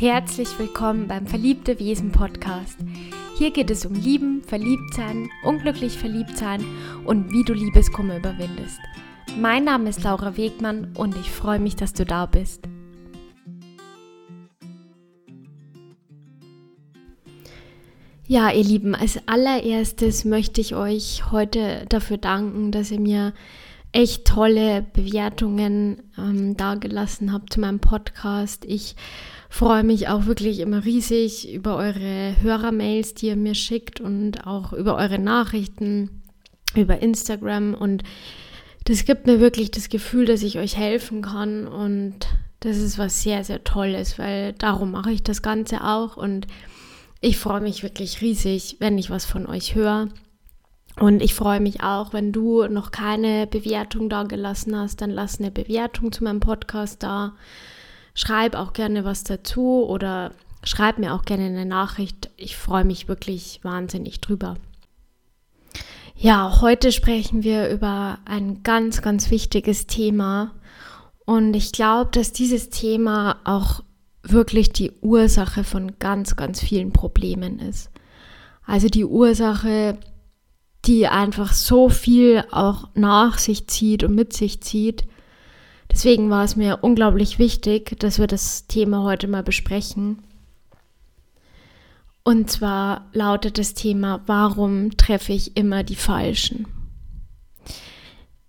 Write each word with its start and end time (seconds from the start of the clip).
Herzlich 0.00 0.56
willkommen 0.60 1.08
beim 1.08 1.26
Verliebte 1.26 1.80
Wesen 1.80 2.12
Podcast. 2.12 2.78
Hier 3.36 3.50
geht 3.50 3.68
es 3.68 3.84
um 3.84 3.94
Lieben, 3.94 4.44
Verliebtsein, 4.44 5.28
unglücklich 5.42 5.98
Verliebtsein 5.98 6.64
und 7.04 7.32
wie 7.32 7.42
du 7.42 7.52
Liebeskummer 7.52 8.18
überwindest. 8.18 8.78
Mein 9.40 9.64
Name 9.64 9.90
ist 9.90 10.04
Laura 10.04 10.36
Wegmann 10.36 10.92
und 10.96 11.16
ich 11.16 11.28
freue 11.32 11.58
mich, 11.58 11.74
dass 11.74 11.94
du 11.94 12.04
da 12.04 12.26
bist. 12.26 12.68
Ja, 18.28 18.52
ihr 18.52 18.62
Lieben, 18.62 18.94
als 18.94 19.18
allererstes 19.26 20.24
möchte 20.24 20.60
ich 20.60 20.76
euch 20.76 21.32
heute 21.32 21.86
dafür 21.88 22.18
danken, 22.18 22.70
dass 22.70 22.92
ihr 22.92 23.00
mir 23.00 23.34
echt 23.92 24.26
tolle 24.26 24.86
Bewertungen 24.92 26.02
ähm, 26.18 26.56
dagelassen 26.56 27.32
habt 27.32 27.52
zu 27.52 27.60
meinem 27.60 27.80
Podcast. 27.80 28.64
Ich 28.64 28.96
freue 29.48 29.82
mich 29.82 30.08
auch 30.08 30.26
wirklich 30.26 30.60
immer 30.60 30.84
riesig 30.84 31.52
über 31.52 31.76
eure 31.76 32.34
Hörermails, 32.42 33.14
die 33.14 33.28
ihr 33.28 33.36
mir 33.36 33.54
schickt 33.54 34.00
und 34.00 34.46
auch 34.46 34.72
über 34.72 34.96
eure 34.96 35.18
Nachrichten 35.18 36.22
über 36.74 37.00
Instagram 37.00 37.74
und 37.74 38.02
das 38.84 39.04
gibt 39.04 39.26
mir 39.26 39.40
wirklich 39.40 39.70
das 39.70 39.88
Gefühl, 39.88 40.26
dass 40.26 40.42
ich 40.42 40.58
euch 40.58 40.76
helfen 40.76 41.22
kann 41.22 41.66
und 41.66 42.26
das 42.60 42.78
ist 42.78 42.98
was 42.98 43.22
sehr, 43.22 43.44
sehr 43.44 43.64
Tolles, 43.64 44.18
weil 44.18 44.52
darum 44.54 44.90
mache 44.90 45.12
ich 45.12 45.22
das 45.22 45.42
Ganze 45.42 45.84
auch 45.84 46.16
und 46.16 46.46
ich 47.20 47.38
freue 47.38 47.60
mich 47.60 47.82
wirklich 47.82 48.20
riesig, 48.20 48.76
wenn 48.80 48.98
ich 48.98 49.10
was 49.10 49.24
von 49.24 49.46
euch 49.46 49.74
höre. 49.74 50.08
Und 50.98 51.22
ich 51.22 51.34
freue 51.34 51.60
mich 51.60 51.82
auch, 51.82 52.12
wenn 52.12 52.32
du 52.32 52.66
noch 52.66 52.90
keine 52.90 53.46
Bewertung 53.46 54.08
da 54.08 54.24
gelassen 54.24 54.76
hast, 54.76 55.00
dann 55.00 55.10
lass 55.10 55.38
eine 55.38 55.52
Bewertung 55.52 56.10
zu 56.10 56.24
meinem 56.24 56.40
Podcast 56.40 57.02
da. 57.02 57.34
Schreib 58.14 58.56
auch 58.56 58.72
gerne 58.72 59.04
was 59.04 59.22
dazu 59.22 59.86
oder 59.86 60.32
schreib 60.64 60.98
mir 60.98 61.14
auch 61.14 61.24
gerne 61.24 61.44
eine 61.44 61.66
Nachricht. 61.66 62.30
Ich 62.36 62.56
freue 62.56 62.84
mich 62.84 63.06
wirklich 63.06 63.60
wahnsinnig 63.62 64.20
drüber. 64.20 64.56
Ja, 66.16 66.60
heute 66.60 66.90
sprechen 66.90 67.44
wir 67.44 67.68
über 67.68 68.18
ein 68.24 68.64
ganz, 68.64 69.00
ganz 69.00 69.30
wichtiges 69.30 69.86
Thema. 69.86 70.52
Und 71.24 71.54
ich 71.54 71.70
glaube, 71.70 72.10
dass 72.10 72.32
dieses 72.32 72.70
Thema 72.70 73.36
auch 73.44 73.84
wirklich 74.22 74.72
die 74.72 74.90
Ursache 75.00 75.62
von 75.62 76.00
ganz, 76.00 76.34
ganz 76.34 76.60
vielen 76.60 76.92
Problemen 76.92 77.60
ist. 77.60 77.90
Also 78.66 78.88
die 78.88 79.04
Ursache, 79.04 79.96
die 80.84 81.06
einfach 81.06 81.52
so 81.52 81.88
viel 81.88 82.44
auch 82.50 82.88
nach 82.94 83.38
sich 83.38 83.66
zieht 83.66 84.04
und 84.04 84.14
mit 84.14 84.32
sich 84.32 84.60
zieht, 84.62 85.04
Deswegen 85.90 86.30
war 86.30 86.44
es 86.44 86.56
mir 86.56 86.78
unglaublich 86.82 87.38
wichtig, 87.38 87.98
dass 87.98 88.18
wir 88.18 88.26
das 88.26 88.66
Thema 88.66 89.02
heute 89.02 89.26
mal 89.26 89.42
besprechen. 89.42 90.18
Und 92.22 92.50
zwar 92.50 93.06
lautet 93.12 93.58
das 93.58 93.74
Thema, 93.74 94.20
warum 94.26 94.96
treffe 94.96 95.32
ich 95.32 95.56
immer 95.56 95.82
die 95.82 95.96
Falschen? 95.96 96.66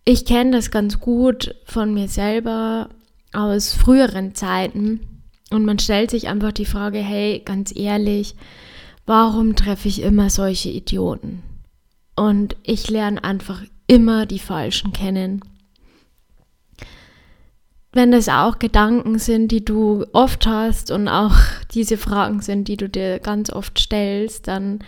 Ich 0.03 0.25
kenne 0.25 0.51
das 0.51 0.69
ganz 0.69 0.99
gut 0.99 1.55
von 1.65 1.93
mir 1.93 2.07
selber 2.07 2.89
aus 3.31 3.73
früheren 3.73 4.35
Zeiten 4.35 5.23
und 5.49 5.65
man 5.65 5.79
stellt 5.79 6.11
sich 6.11 6.27
einfach 6.27 6.51
die 6.51 6.65
Frage, 6.65 6.99
hey, 6.99 7.41
ganz 7.45 7.73
ehrlich, 7.75 8.35
warum 9.05 9.55
treffe 9.55 9.87
ich 9.87 10.01
immer 10.01 10.29
solche 10.29 10.69
Idioten? 10.69 11.43
Und 12.19 12.55
ich 12.63 12.89
lerne 12.89 13.23
einfach 13.23 13.63
immer 13.87 14.25
die 14.25 14.39
Falschen 14.39 14.93
kennen 14.93 15.41
wenn 17.91 18.11
das 18.11 18.29
auch 18.29 18.59
Gedanken 18.59 19.17
sind, 19.17 19.51
die 19.51 19.65
du 19.65 20.05
oft 20.13 20.45
hast 20.45 20.91
und 20.91 21.07
auch 21.07 21.35
diese 21.73 21.97
Fragen 21.97 22.41
sind, 22.41 22.67
die 22.67 22.77
du 22.77 22.89
dir 22.89 23.19
ganz 23.19 23.51
oft 23.51 23.79
stellst, 23.79 24.47
dann 24.47 24.79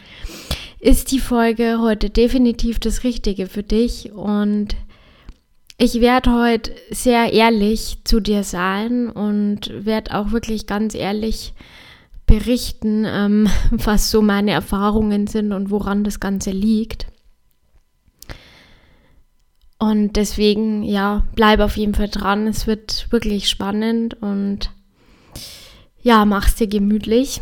ist 0.79 1.11
die 1.11 1.19
Folge 1.19 1.79
heute 1.79 2.09
definitiv 2.09 2.79
das 2.79 3.03
Richtige 3.03 3.47
für 3.47 3.63
dich 3.63 4.11
und 4.11 4.75
ich 5.77 5.99
werde 5.99 6.31
heute 6.31 6.71
sehr 6.91 7.33
ehrlich 7.33 7.97
zu 8.03 8.19
dir 8.19 8.43
sein 8.43 9.09
und 9.09 9.71
werde 9.85 10.15
auch 10.15 10.31
wirklich 10.31 10.67
ganz 10.67 10.93
ehrlich 10.93 11.53
berichten, 12.27 13.05
ähm, 13.07 13.47
was 13.71 14.11
so 14.11 14.21
meine 14.21 14.51
Erfahrungen 14.51 15.25
sind 15.25 15.53
und 15.53 15.71
woran 15.71 16.03
das 16.03 16.19
Ganze 16.19 16.51
liegt. 16.51 17.10
Und 19.81 20.15
deswegen, 20.15 20.83
ja, 20.83 21.23
bleib 21.33 21.59
auf 21.59 21.75
jeden 21.75 21.95
Fall 21.95 22.07
dran. 22.07 22.45
Es 22.45 22.67
wird 22.67 23.07
wirklich 23.09 23.49
spannend 23.49 24.13
und 24.21 24.69
ja, 26.03 26.23
mach's 26.25 26.53
dir 26.53 26.67
gemütlich. 26.67 27.41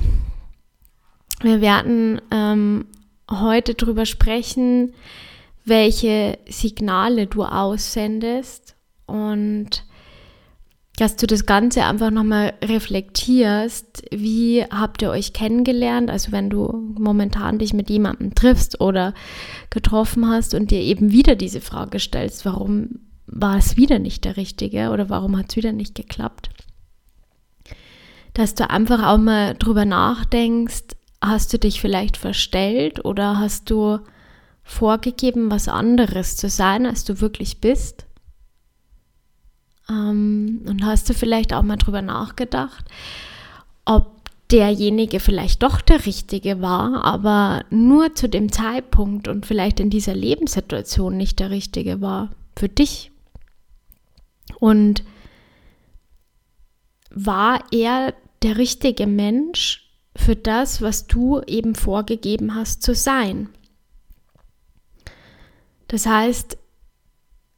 Wir 1.42 1.60
werden 1.60 2.22
ähm, 2.32 2.86
heute 3.30 3.74
darüber 3.74 4.06
sprechen, 4.06 4.94
welche 5.66 6.40
Signale 6.48 7.28
du 7.28 7.44
aussendest 7.44 8.78
und 9.06 9.84
dass 11.00 11.16
du 11.16 11.28
das 11.28 11.46
Ganze 11.46 11.86
einfach 11.86 12.12
nochmal 12.12 12.54
reflektierst. 12.62 14.04
Wie 14.12 14.66
habt 14.66 15.02
ihr 15.02 15.12
euch 15.12 15.32
kennengelernt? 15.32 16.10
Also 16.10 16.34
wenn 16.34 16.50
du 16.50 16.94
momentan 16.98 17.58
dich 17.58 17.74
mit 17.74 17.90
jemandem 17.90 18.36
triffst 18.36 18.82
oder 18.82 19.14
getroffen 19.70 20.28
hast 20.28 20.54
und 20.54 20.72
dir 20.72 20.82
eben 20.82 21.14
wieder 21.14 21.36
diese 21.36 21.62
Frage 21.62 22.00
stellst, 22.00 22.44
warum 22.46 23.00
war 23.28 23.58
es 23.58 23.78
wieder 23.78 23.98
nicht 23.98 24.26
der 24.26 24.36
Richtige 24.36 24.90
oder 24.90 25.10
warum 25.10 25.38
hat 25.38 25.46
es 25.50 25.56
wieder 25.56 25.72
nicht 25.72 25.96
geklappt? 25.96 26.50
Dass 28.34 28.54
du 28.56 28.70
einfach 28.70 29.08
auch 29.08 29.20
mal 29.20 29.56
drüber 29.56 29.86
nachdenkst, 29.86 30.84
hast 31.22 31.54
du 31.54 31.60
dich 31.60 31.80
vielleicht 31.80 32.18
verstellt 32.18 33.06
oder 33.06 33.40
hast 33.40 33.70
du 33.70 34.00
vorgegeben, 34.64 35.50
was 35.50 35.70
anderes 35.70 36.36
zu 36.36 36.50
sein, 36.50 36.86
als 36.86 37.06
du 37.06 37.22
wirklich 37.22 37.62
bist? 37.62 38.06
Ähm, 39.90 40.62
und 40.68 40.86
hast 40.86 41.10
du 41.10 41.14
vielleicht 41.14 41.54
auch 41.54 41.64
mal 41.64 41.78
drüber 41.78 42.02
nachgedacht, 42.02 42.86
ob 43.86 44.20
derjenige 44.52 45.20
vielleicht 45.20 45.62
doch 45.62 45.82
der 45.82 46.06
Richtige 46.06 46.62
war, 46.62 47.04
aber 47.04 47.66
nur 47.70 48.16
zu 48.16 48.28
dem 48.28 48.52
Zeitpunkt 48.52 49.28
und 49.28 49.46
vielleicht 49.46 49.80
in 49.80 49.90
dieser 49.90 50.16
Lebenssituation 50.16 51.16
nicht 51.18 51.40
der 51.40 51.52
Richtige 51.52 52.02
war 52.02 52.32
für 52.56 52.70
dich. 52.70 53.12
Und 54.60 55.04
war 57.12 57.64
er 57.72 58.14
der 58.42 58.58
richtige 58.58 59.08
Mensch 59.08 59.90
für 60.16 60.36
das, 60.36 60.82
was 60.82 61.08
du 61.08 61.42
eben 61.42 61.76
vorgegeben 61.76 62.56
hast 62.56 62.82
zu 62.82 62.96
sein? 62.96 63.50
Das 65.88 66.06
heißt, 66.06 66.58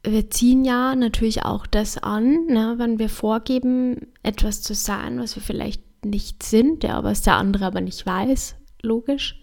wir 0.04 0.30
ziehen 0.30 0.64
ja 0.64 0.94
natürlich 0.96 1.44
auch 1.44 1.66
das 1.66 1.98
an, 1.98 2.46
ne, 2.46 2.74
wenn 2.78 2.98
wir 2.98 3.08
vorgeben, 3.08 4.08
etwas 4.22 4.62
zu 4.62 4.74
sein, 4.74 5.20
was 5.20 5.36
wir 5.36 5.42
vielleicht 5.42 5.82
nicht 6.04 6.42
sind, 6.42 6.82
ja, 6.82 7.04
was 7.04 7.22
der 7.22 7.36
andere 7.36 7.66
aber 7.66 7.80
nicht 7.80 8.04
weiß, 8.04 8.56
logisch, 8.82 9.40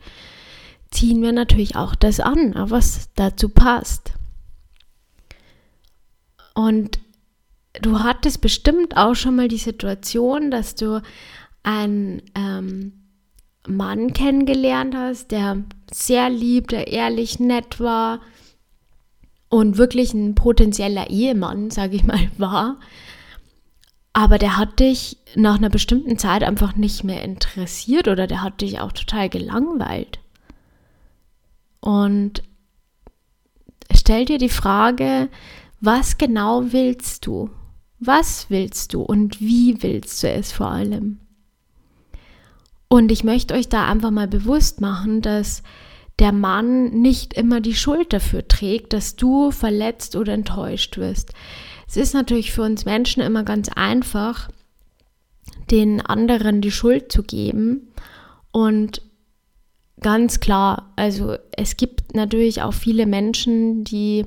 ziehen 0.92 1.22
wir 1.22 1.32
natürlich 1.32 1.76
auch 1.76 1.96
das 1.96 2.20
an, 2.20 2.54
was 2.56 3.10
dazu 3.16 3.50
passt. 3.50 4.14
Und 6.54 7.00
du 7.82 8.00
hattest 8.00 8.42
bestimmt 8.42 8.98
auch 8.98 9.16
schon 9.16 9.38
mal 9.38 9.48
die 9.48 9.58
Situation, 9.58 10.52
dass 10.52 10.76
du 10.76 11.02
einen 11.64 12.22
ähm, 12.36 12.94
Mann 13.68 14.12
kennengelernt 14.12 14.96
hast, 14.96 15.32
der 15.32 15.64
sehr 15.92 16.30
lieb, 16.30 16.68
der 16.68 16.88
ehrlich, 16.88 17.40
nett 17.40 17.80
war, 17.80 18.20
und 19.50 19.78
wirklich 19.78 20.14
ein 20.14 20.36
potenzieller 20.36 21.10
Ehemann, 21.10 21.72
sage 21.72 21.96
ich 21.96 22.04
mal, 22.04 22.30
war. 22.38 22.80
Aber 24.14 24.38
der 24.38 24.58
hat 24.58 24.80
dich 24.80 25.18
nach 25.36 25.58
einer 25.58 25.70
bestimmten 25.70 26.18
Zeit 26.18 26.44
einfach 26.44 26.76
nicht 26.76 27.04
mehr 27.04 27.24
interessiert 27.24 28.08
oder 28.08 28.28
der 28.28 28.42
hat 28.42 28.62
dich 28.62 28.80
auch 28.80 28.92
total 28.92 29.30
gelangweilt. 29.30 30.20
Und 31.80 32.44
stell 33.94 34.26
dir 34.26 34.38
die 34.38 34.50
Frage, 34.50 35.30
was 35.80 36.18
genau 36.18 36.72
willst 36.72 37.26
du? 37.26 37.50
Was 38.00 38.50
willst 38.50 38.94
du 38.94 39.02
und 39.02 39.40
wie 39.40 39.82
willst 39.84 40.24
du 40.24 40.30
es 40.30 40.52
vor 40.52 40.72
allem? 40.72 41.20
Und 42.88 43.12
ich 43.12 43.24
möchte 43.24 43.54
euch 43.54 43.70
da 43.70 43.88
einfach 43.88 44.12
mal 44.12 44.28
bewusst 44.28 44.82
machen, 44.82 45.22
dass 45.22 45.64
der 46.20 46.32
Mann 46.34 47.02
nicht 47.02 47.34
immer 47.34 47.62
die 47.62 47.76
Schuld 47.76 48.14
dafür 48.14 48.48
trägt, 48.48 48.94
dass 48.94 49.16
du 49.16 49.52
verletzt 49.52 50.16
oder 50.16 50.34
enttäuscht 50.34 50.98
wirst. 50.98 51.34
Es 51.88 51.98
ist 51.98 52.14
natürlich 52.14 52.52
für 52.52 52.62
uns 52.62 52.86
Menschen 52.86 53.24
immer 53.24 53.44
ganz 53.44 53.70
einfach, 53.70 54.50
den 55.72 56.02
anderen 56.02 56.62
die 56.62 56.72
Schuld 56.72 57.12
zu 57.12 57.24
geben. 57.24 57.88
Und 58.52 59.02
ganz 60.02 60.40
klar, 60.40 60.92
also 60.96 61.36
es 61.56 61.78
gibt 61.78 62.16
natürlich 62.16 62.62
auch 62.62 62.74
viele 62.74 63.06
Menschen, 63.06 63.84
die 63.84 64.26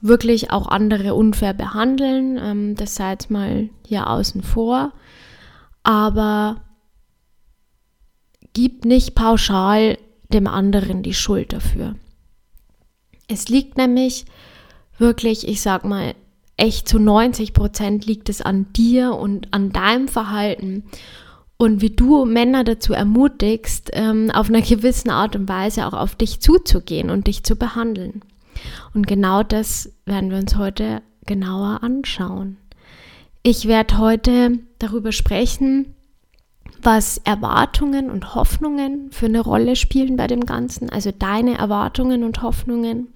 wirklich 0.00 0.50
auch 0.50 0.66
andere 0.68 1.14
unfair 1.14 1.54
behandeln. 1.54 2.38
Ähm, 2.40 2.74
das 2.74 2.94
sei 2.94 3.12
jetzt 3.12 3.30
mal 3.30 3.68
hier 3.86 4.08
außen 4.08 4.42
vor. 4.42 4.92
aber 5.82 6.62
gib 8.52 8.84
nicht 8.84 9.14
pauschal 9.14 9.96
dem 10.32 10.46
anderen 10.46 11.02
die 11.02 11.14
Schuld 11.14 11.52
dafür. 11.52 11.96
Es 13.28 13.48
liegt 13.48 13.76
nämlich 13.76 14.24
wirklich, 14.98 15.46
ich 15.46 15.60
sag 15.60 15.84
mal, 15.84 16.14
echt 16.56 16.88
zu 16.88 16.98
90 16.98 17.54
Prozent 17.54 18.06
liegt 18.06 18.28
es 18.28 18.42
an 18.42 18.66
dir 18.72 19.14
und 19.14 19.52
an 19.52 19.72
deinem 19.72 20.08
Verhalten 20.08 20.84
und 21.60 21.82
wie 21.82 21.90
du 21.90 22.24
Männer 22.24 22.64
dazu 22.64 22.94
ermutigst, 22.94 23.90
ähm, 23.92 24.30
auf 24.30 24.48
einer 24.48 24.62
gewissen 24.62 25.10
Art 25.10 25.36
und 25.36 25.46
Weise 25.46 25.86
auch 25.86 25.92
auf 25.92 26.14
dich 26.14 26.40
zuzugehen 26.40 27.10
und 27.10 27.26
dich 27.26 27.44
zu 27.44 27.54
behandeln. 27.54 28.22
Und 28.94 29.06
genau 29.06 29.42
das 29.42 29.92
werden 30.06 30.30
wir 30.30 30.38
uns 30.38 30.56
heute 30.56 31.02
genauer 31.26 31.82
anschauen. 31.82 32.56
Ich 33.42 33.68
werde 33.68 33.98
heute 33.98 34.58
darüber 34.78 35.12
sprechen, 35.12 35.94
was 36.82 37.18
Erwartungen 37.18 38.10
und 38.10 38.34
Hoffnungen 38.34 39.10
für 39.10 39.26
eine 39.26 39.40
Rolle 39.40 39.76
spielen 39.76 40.16
bei 40.16 40.26
dem 40.26 40.44
Ganzen, 40.46 40.90
also 40.90 41.10
deine 41.10 41.58
Erwartungen 41.58 42.24
und 42.24 42.42
Hoffnungen, 42.42 43.08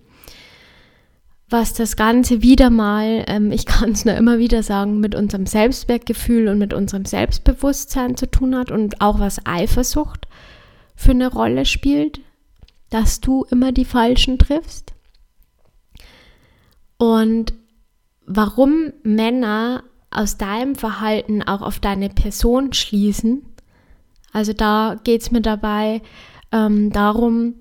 was 1.49 1.75
das 1.75 1.97
Ganze 1.97 2.43
wieder 2.43 2.71
mal, 2.71 3.25
ähm, 3.27 3.53
ich 3.53 3.67
kann 3.67 3.93
es 3.93 4.05
nur 4.05 4.15
immer 4.15 4.39
wieder 4.39 4.63
sagen, 4.63 5.01
mit 5.01 5.15
unserem 5.15 5.47
Selbstwertgefühl 5.47 6.49
und 6.49 6.59
mit 6.59 6.73
unserem 6.73 7.05
Selbstbewusstsein 7.05 8.17
zu 8.17 8.31
tun 8.31 8.57
hat 8.57 8.71
und 8.71 9.01
auch 9.01 9.19
was 9.19 9.45
Eifersucht 9.47 10.27
für 10.97 11.13
eine 11.13 11.29
Rolle 11.29 11.65
spielt, 11.65 12.21
dass 12.91 13.21
du 13.21 13.45
immer 13.51 13.73
die 13.73 13.85
Falschen 13.85 14.39
triffst. 14.39 14.93
Und 16.97 17.53
warum 18.27 18.93
Männer 19.03 19.83
aus 20.15 20.39
deinem 20.39 20.75
Verhalten 20.75 21.43
auch 21.43 21.61
auf 21.61 21.81
deine 21.81 22.09
Person 22.09 22.73
schließen. 22.73 23.43
Also 24.35 24.53
da 24.53 25.01
geht 25.05 25.23
es 25.23 25.31
mir 25.31 25.41
dabei 25.41 26.03
ähm, 26.51 26.91
darum, 26.91 27.55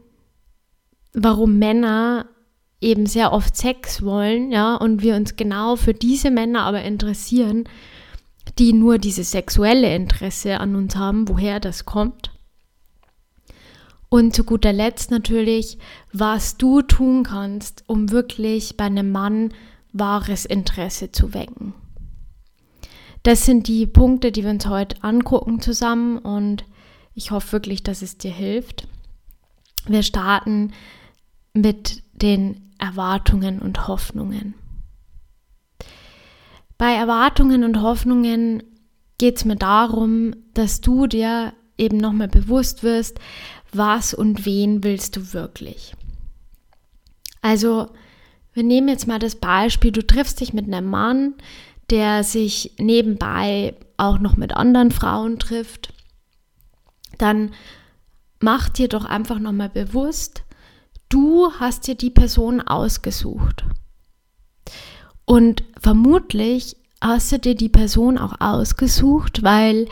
warum 1.14 1.60
Männer 1.60 2.26
eben 2.82 3.06
sehr 3.06 3.32
oft 3.32 3.56
Sex 3.56 4.02
wollen, 4.04 4.52
ja, 4.52 4.76
und 4.76 5.04
wir 5.04 5.16
uns 5.16 5.36
genau 5.36 5.76
für 5.76 5.94
diese 5.94 6.32
Männer 6.32 6.64
aber 6.64 6.82
interessieren, 6.82 7.66
die 8.58 8.74
nur 8.74 8.98
dieses 8.98 9.32
sexuelle 9.32 9.96
Interesse 9.96 10.60
an 10.60 10.76
uns 10.76 10.96
haben, 10.96 11.30
woher 11.30 11.60
das 11.60 11.86
kommt. 11.86 12.32
Und 14.10 14.36
zu 14.36 14.44
guter 14.44 14.74
Letzt 14.74 15.12
natürlich, 15.12 15.78
was 16.12 16.58
du 16.58 16.82
tun 16.82 17.24
kannst, 17.24 17.84
um 17.86 18.10
wirklich 18.10 18.78
bei 18.78 18.86
einem 18.86 19.12
Mann 19.12 19.54
wahres 19.92 20.46
Interesse 20.46 21.12
zu 21.12 21.36
wecken. 21.36 21.76
Das 23.24 23.46
sind 23.46 23.68
die 23.70 23.88
Punkte, 23.88 24.34
die 24.34 24.44
wir 24.44 24.50
uns 24.50 24.66
heute 24.68 25.02
angucken 25.02 25.62
zusammen 25.62 26.18
und 26.18 26.66
ich 27.16 27.32
hoffe 27.32 27.54
wirklich, 27.54 27.82
dass 27.82 28.02
es 28.02 28.18
dir 28.18 28.32
hilft. 28.32 28.88
Wir 29.88 30.04
starten 30.04 30.74
mit 31.54 32.04
den 32.14 32.74
Erwartungen 32.80 33.60
und 33.60 33.88
Hoffnungen. 33.88 34.56
Bei 36.78 36.94
Erwartungen 36.94 37.64
und 37.64 37.82
Hoffnungen 37.82 38.64
geht 39.18 39.38
es 39.38 39.46
mir 39.46 39.56
darum, 39.56 40.36
dass 40.54 40.82
du 40.82 41.08
dir 41.08 41.54
eben 41.78 41.98
nochmal 41.98 42.28
bewusst 42.28 42.84
wirst, 42.84 43.20
was 43.72 44.14
und 44.14 44.46
wen 44.46 44.84
willst 44.84 45.16
du 45.16 45.34
wirklich. 45.34 45.96
Also, 47.42 47.90
wir 48.54 48.64
nehmen 48.64 48.90
jetzt 48.90 49.08
mal 49.08 49.20
das 49.20 49.36
Beispiel, 49.36 49.92
du 49.92 50.06
triffst 50.06 50.42
dich 50.42 50.54
mit 50.54 50.66
einem 50.66 50.90
Mann, 50.90 51.36
der 51.90 52.24
sich 52.24 52.74
nebenbei 52.78 53.76
auch 53.98 54.20
noch 54.20 54.38
mit 54.38 54.56
anderen 54.56 54.92
Frauen 54.92 55.40
trifft. 55.40 55.94
Dann 57.18 57.52
mach 58.40 58.70
dir 58.70 58.88
doch 58.88 59.06
einfach 59.06 59.40
nochmal 59.40 59.70
bewusst, 59.70 60.44
du 61.10 61.52
hast 61.60 61.88
dir 61.88 61.96
die 61.96 62.10
Person 62.10 62.62
ausgesucht. 62.62 63.64
Und 65.26 65.64
vermutlich 65.80 66.76
hast 67.02 67.32
du 67.32 67.40
dir 67.40 67.56
die 67.56 67.70
Person 67.70 68.18
auch 68.18 68.40
ausgesucht, 68.40 69.44
weil 69.44 69.88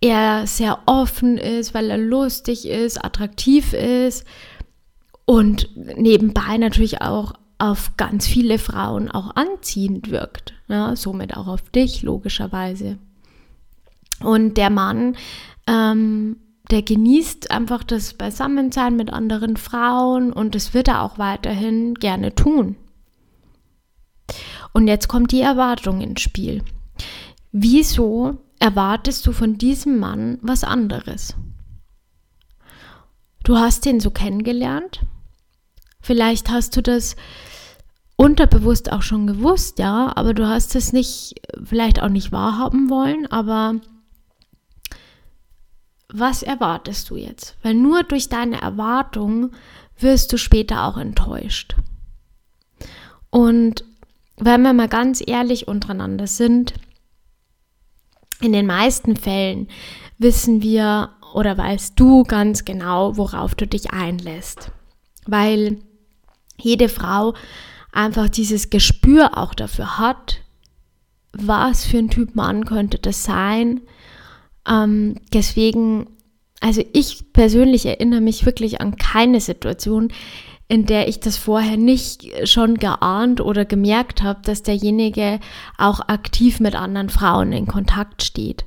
er 0.00 0.46
sehr 0.46 0.78
offen 0.86 1.36
ist, 1.36 1.74
weil 1.74 1.90
er 1.90 1.98
lustig 1.98 2.66
ist, 2.66 3.04
attraktiv 3.04 3.72
ist 3.72 4.24
und 5.26 5.68
nebenbei 5.76 6.56
natürlich 6.56 7.02
auch 7.02 7.34
auf 7.60 7.96
ganz 7.96 8.26
viele 8.26 8.58
Frauen 8.58 9.10
auch 9.10 9.36
anziehend 9.36 10.10
wirkt. 10.10 10.54
Ja, 10.68 10.96
somit 10.96 11.36
auch 11.36 11.46
auf 11.46 11.62
dich, 11.70 12.02
logischerweise. 12.02 12.98
Und 14.22 14.56
der 14.56 14.70
Mann 14.70 15.16
ähm, 15.66 16.36
der 16.70 16.82
genießt 16.82 17.50
einfach 17.50 17.82
das 17.82 18.14
Beisammensein 18.14 18.94
mit 18.94 19.12
anderen 19.12 19.56
Frauen 19.56 20.32
und 20.32 20.54
das 20.54 20.72
wird 20.72 20.88
er 20.88 21.02
auch 21.02 21.18
weiterhin 21.18 21.94
gerne 21.94 22.34
tun. 22.34 22.76
Und 24.72 24.86
jetzt 24.86 25.08
kommt 25.08 25.32
die 25.32 25.40
Erwartung 25.40 26.00
ins 26.00 26.20
Spiel. 26.20 26.62
Wieso 27.50 28.38
erwartest 28.60 29.26
du 29.26 29.32
von 29.32 29.58
diesem 29.58 29.98
Mann 29.98 30.38
was 30.42 30.62
anderes? 30.62 31.34
Du 33.42 33.56
hast 33.56 33.84
ihn 33.86 33.98
so 33.98 34.10
kennengelernt. 34.10 35.00
Vielleicht 36.00 36.50
hast 36.50 36.76
du 36.76 36.82
das 36.82 37.16
unterbewusst 38.20 38.92
auch 38.92 39.00
schon 39.00 39.26
gewusst, 39.26 39.78
ja, 39.78 40.12
aber 40.14 40.34
du 40.34 40.46
hast 40.46 40.76
es 40.76 40.92
nicht, 40.92 41.36
vielleicht 41.64 42.02
auch 42.02 42.10
nicht 42.10 42.32
wahrhaben 42.32 42.90
wollen, 42.90 43.26
aber 43.32 43.76
was 46.12 46.42
erwartest 46.42 47.08
du 47.08 47.16
jetzt? 47.16 47.56
Weil 47.62 47.72
nur 47.72 48.02
durch 48.02 48.28
deine 48.28 48.60
Erwartung 48.60 49.52
wirst 49.98 50.34
du 50.34 50.36
später 50.36 50.84
auch 50.84 50.98
enttäuscht. 50.98 51.76
Und 53.30 53.84
wenn 54.36 54.60
wir 54.60 54.74
mal 54.74 54.88
ganz 54.88 55.22
ehrlich 55.26 55.66
untereinander 55.66 56.26
sind, 56.26 56.74
in 58.42 58.52
den 58.52 58.66
meisten 58.66 59.16
Fällen 59.16 59.66
wissen 60.18 60.60
wir 60.60 61.08
oder 61.32 61.56
weißt 61.56 61.98
du 61.98 62.24
ganz 62.24 62.66
genau, 62.66 63.16
worauf 63.16 63.54
du 63.54 63.66
dich 63.66 63.94
einlässt. 63.94 64.72
Weil 65.24 65.78
jede 66.58 66.90
Frau 66.90 67.32
einfach 67.92 68.28
dieses 68.28 68.70
Gespür 68.70 69.36
auch 69.38 69.54
dafür 69.54 69.98
hat, 69.98 70.40
was 71.32 71.84
für 71.84 71.98
ein 71.98 72.10
Typ 72.10 72.34
Mann 72.34 72.64
könnte 72.64 72.98
das 72.98 73.24
sein, 73.24 73.80
ähm, 74.68 75.16
deswegen, 75.32 76.06
also 76.60 76.82
ich 76.92 77.32
persönlich 77.32 77.86
erinnere 77.86 78.20
mich 78.20 78.46
wirklich 78.46 78.80
an 78.80 78.96
keine 78.96 79.40
Situation, 79.40 80.12
in 80.68 80.86
der 80.86 81.08
ich 81.08 81.18
das 81.18 81.36
vorher 81.36 81.76
nicht 81.76 82.48
schon 82.48 82.74
geahnt 82.76 83.40
oder 83.40 83.64
gemerkt 83.64 84.22
habe, 84.22 84.40
dass 84.44 84.62
derjenige 84.62 85.40
auch 85.78 86.00
aktiv 86.00 86.60
mit 86.60 86.76
anderen 86.76 87.08
Frauen 87.08 87.52
in 87.52 87.66
Kontakt 87.66 88.22
steht. 88.22 88.64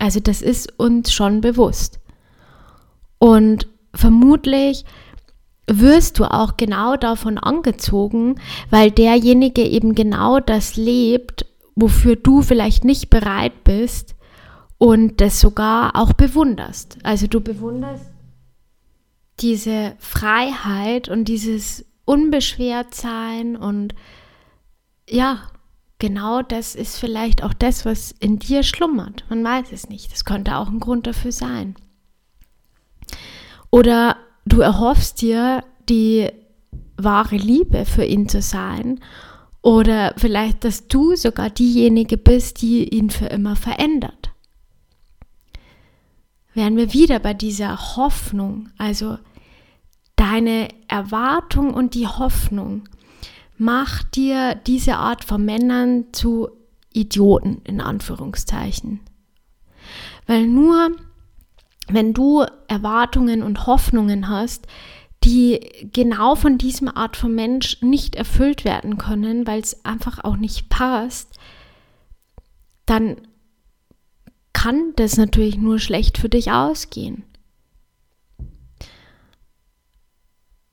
Also 0.00 0.18
das 0.18 0.42
ist 0.42 0.76
uns 0.78 1.12
schon 1.12 1.40
bewusst. 1.40 2.00
Und 3.18 3.68
vermutlich 3.94 4.84
wirst 5.66 6.18
du 6.18 6.24
auch 6.24 6.56
genau 6.56 6.96
davon 6.96 7.38
angezogen, 7.38 8.36
weil 8.70 8.90
derjenige 8.90 9.62
eben 9.62 9.94
genau 9.94 10.40
das 10.40 10.76
lebt, 10.76 11.46
wofür 11.74 12.16
du 12.16 12.42
vielleicht 12.42 12.84
nicht 12.84 13.10
bereit 13.10 13.64
bist, 13.64 14.14
und 14.78 15.20
das 15.20 15.40
sogar 15.40 15.96
auch 15.96 16.12
bewunderst. 16.12 16.98
Also 17.04 17.26
du 17.26 17.40
bewunderst 17.40 18.04
diese 19.40 19.94
Freiheit 19.98 21.08
und 21.08 21.24
dieses 21.24 21.84
Unbeschwertsein 22.04 23.56
und 23.56 23.94
ja, 25.08 25.48
genau 25.98 26.42
das 26.42 26.74
ist 26.74 26.98
vielleicht 26.98 27.42
auch 27.42 27.54
das, 27.54 27.84
was 27.84 28.12
in 28.12 28.38
dir 28.38 28.62
schlummert. 28.62 29.24
Man 29.28 29.42
weiß 29.42 29.72
es 29.72 29.88
nicht. 29.88 30.12
Das 30.12 30.24
könnte 30.24 30.56
auch 30.56 30.68
ein 30.68 30.80
Grund 30.80 31.06
dafür 31.06 31.32
sein. 31.32 31.74
Oder 33.70 34.16
du 34.46 34.60
erhoffst 34.60 35.20
dir 35.20 35.64
die 35.88 36.30
wahre 36.96 37.36
Liebe 37.36 37.84
für 37.84 38.04
ihn 38.04 38.28
zu 38.28 38.42
sein. 38.42 39.00
Oder 39.62 40.14
vielleicht, 40.16 40.64
dass 40.64 40.88
du 40.88 41.16
sogar 41.16 41.50
diejenige 41.50 42.18
bist, 42.18 42.60
die 42.60 42.88
ihn 42.88 43.10
für 43.10 43.26
immer 43.26 43.56
verändert 43.56 44.34
wären 46.54 46.76
wir 46.76 46.92
wieder 46.92 47.18
bei 47.18 47.34
dieser 47.34 47.96
Hoffnung, 47.96 48.70
also 48.78 49.18
deine 50.16 50.68
Erwartung 50.88 51.74
und 51.74 51.94
die 51.94 52.06
Hoffnung 52.06 52.88
macht 53.58 54.16
dir 54.16 54.54
diese 54.54 54.96
Art 54.96 55.24
von 55.24 55.44
Männern 55.44 56.06
zu 56.12 56.48
Idioten 56.92 57.60
in 57.64 57.80
Anführungszeichen. 57.80 59.00
Weil 60.26 60.46
nur 60.46 60.92
wenn 61.88 62.14
du 62.14 62.44
Erwartungen 62.68 63.42
und 63.42 63.66
Hoffnungen 63.66 64.28
hast, 64.28 64.66
die 65.24 65.60
genau 65.92 66.34
von 66.34 66.58
diesem 66.58 66.88
Art 66.88 67.16
von 67.16 67.34
Mensch 67.34 67.80
nicht 67.80 68.14
erfüllt 68.14 68.64
werden 68.64 68.98
können, 68.98 69.46
weil 69.46 69.60
es 69.60 69.84
einfach 69.84 70.22
auch 70.22 70.36
nicht 70.36 70.68
passt, 70.68 71.38
dann 72.86 73.16
kann 74.52 74.92
das 74.96 75.16
natürlich 75.16 75.56
nur 75.56 75.78
schlecht 75.78 76.18
für 76.18 76.28
dich 76.28 76.52
ausgehen. 76.52 77.24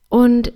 Und 0.08 0.52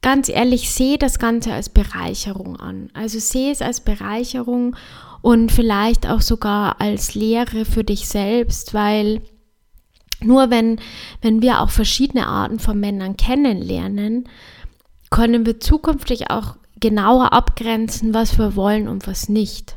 ganz 0.00 0.28
ehrlich, 0.28 0.70
sehe 0.70 0.98
das 0.98 1.18
Ganze 1.18 1.52
als 1.52 1.68
Bereicherung 1.68 2.56
an. 2.56 2.90
Also 2.94 3.18
sehe 3.18 3.50
es 3.50 3.62
als 3.62 3.80
Bereicherung 3.80 4.76
und 5.22 5.50
vielleicht 5.50 6.08
auch 6.08 6.20
sogar 6.20 6.80
als 6.80 7.14
Lehre 7.14 7.64
für 7.64 7.82
dich 7.82 8.06
selbst, 8.06 8.74
weil 8.74 9.22
nur 10.20 10.50
wenn, 10.50 10.78
wenn 11.22 11.42
wir 11.42 11.60
auch 11.60 11.70
verschiedene 11.70 12.26
Arten 12.26 12.58
von 12.58 12.78
Männern 12.78 13.16
kennenlernen, 13.16 14.28
können 15.10 15.46
wir 15.46 15.60
zukünftig 15.60 16.30
auch 16.30 16.56
genauer 16.80 17.32
abgrenzen, 17.32 18.14
was 18.14 18.38
wir 18.38 18.56
wollen 18.56 18.88
und 18.88 19.06
was 19.06 19.28
nicht. 19.28 19.76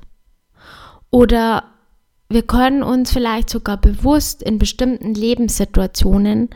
Oder 1.11 1.63
wir 2.29 2.41
können 2.41 2.83
uns 2.83 3.11
vielleicht 3.11 3.49
sogar 3.49 3.77
bewusst 3.77 4.43
in 4.43 4.59
bestimmten 4.59 5.13
Lebenssituationen 5.13 6.49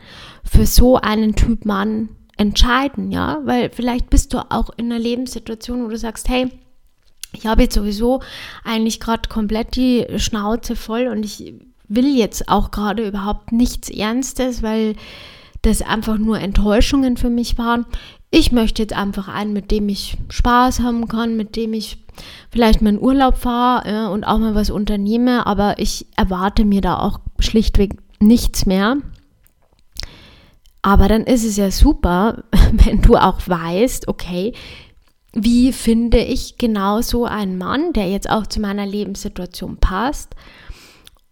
für 0.44 0.66
so 0.66 0.96
einen 0.96 1.34
Typ 1.34 1.64
Mann 1.64 2.10
entscheiden, 2.36 3.10
ja, 3.10 3.40
weil 3.44 3.70
vielleicht 3.70 4.10
bist 4.10 4.34
du 4.34 4.38
auch 4.50 4.70
in 4.76 4.86
einer 4.86 4.98
Lebenssituation, 4.98 5.84
wo 5.84 5.88
du 5.88 5.96
sagst, 5.96 6.28
hey, 6.28 6.50
ich 7.32 7.46
habe 7.46 7.62
jetzt 7.62 7.74
sowieso 7.74 8.20
eigentlich 8.64 9.00
gerade 9.00 9.28
komplett 9.28 9.76
die 9.76 10.06
Schnauze 10.16 10.76
voll 10.76 11.08
und 11.08 11.24
ich 11.24 11.54
will 11.94 12.16
jetzt 12.16 12.48
auch 12.48 12.70
gerade 12.70 13.06
überhaupt 13.06 13.52
nichts 13.52 13.88
Ernstes, 13.88 14.62
weil 14.62 14.96
das 15.62 15.82
einfach 15.82 16.18
nur 16.18 16.40
Enttäuschungen 16.40 17.16
für 17.16 17.30
mich 17.30 17.56
waren. 17.58 17.86
Ich 18.30 18.50
möchte 18.50 18.82
jetzt 18.82 18.94
einfach 18.94 19.28
einen, 19.28 19.52
mit 19.52 19.70
dem 19.70 19.88
ich 19.88 20.16
Spaß 20.28 20.80
haben 20.80 21.06
kann, 21.06 21.36
mit 21.36 21.54
dem 21.54 21.72
ich 21.72 21.98
vielleicht 22.50 22.82
meinen 22.82 23.00
Urlaub 23.00 23.36
fahre 23.36 23.90
ja, 23.90 24.08
und 24.08 24.24
auch 24.24 24.38
mal 24.38 24.54
was 24.54 24.70
unternehme, 24.70 25.46
aber 25.46 25.78
ich 25.78 26.06
erwarte 26.16 26.64
mir 26.64 26.80
da 26.80 26.98
auch 26.98 27.20
schlichtweg 27.38 27.96
nichts 28.20 28.66
mehr. 28.66 28.96
Aber 30.82 31.06
dann 31.06 31.22
ist 31.24 31.44
es 31.44 31.56
ja 31.56 31.70
super, 31.70 32.44
wenn 32.72 33.02
du 33.02 33.16
auch 33.16 33.40
weißt, 33.46 34.08
okay, 34.08 34.52
wie 35.34 35.72
finde 35.72 36.18
ich 36.18 36.58
genau 36.58 37.00
so 37.00 37.24
einen 37.24 37.56
Mann, 37.56 37.92
der 37.92 38.10
jetzt 38.10 38.28
auch 38.28 38.46
zu 38.46 38.60
meiner 38.60 38.84
Lebenssituation 38.84 39.78
passt 39.78 40.34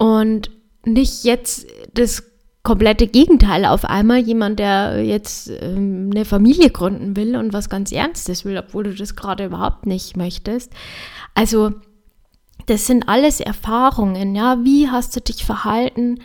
und 0.01 0.51
nicht 0.87 1.25
jetzt 1.25 1.67
das 1.93 2.23
komplette 2.63 3.07
Gegenteil 3.07 3.67
auf 3.67 3.85
einmal, 3.85 4.21
jemand, 4.21 4.59
der 4.59 5.05
jetzt 5.05 5.51
ähm, 5.61 6.09
eine 6.11 6.25
Familie 6.25 6.71
gründen 6.71 7.17
will 7.17 7.37
und 7.37 7.53
was 7.53 7.69
ganz 7.69 7.93
Ernstes 7.93 8.47
will, 8.47 8.57
obwohl 8.57 8.85
du 8.85 8.95
das 8.95 9.15
gerade 9.15 9.45
überhaupt 9.45 9.85
nicht 9.85 10.17
möchtest. 10.17 10.73
Also 11.35 11.73
das 12.65 12.87
sind 12.87 13.11
alles 13.11 13.41
Erfahrungen, 13.41 14.35
ja, 14.35 14.65
wie 14.65 14.89
hast 14.89 15.15
du 15.17 15.21
dich 15.21 15.45
verhalten 15.45 16.21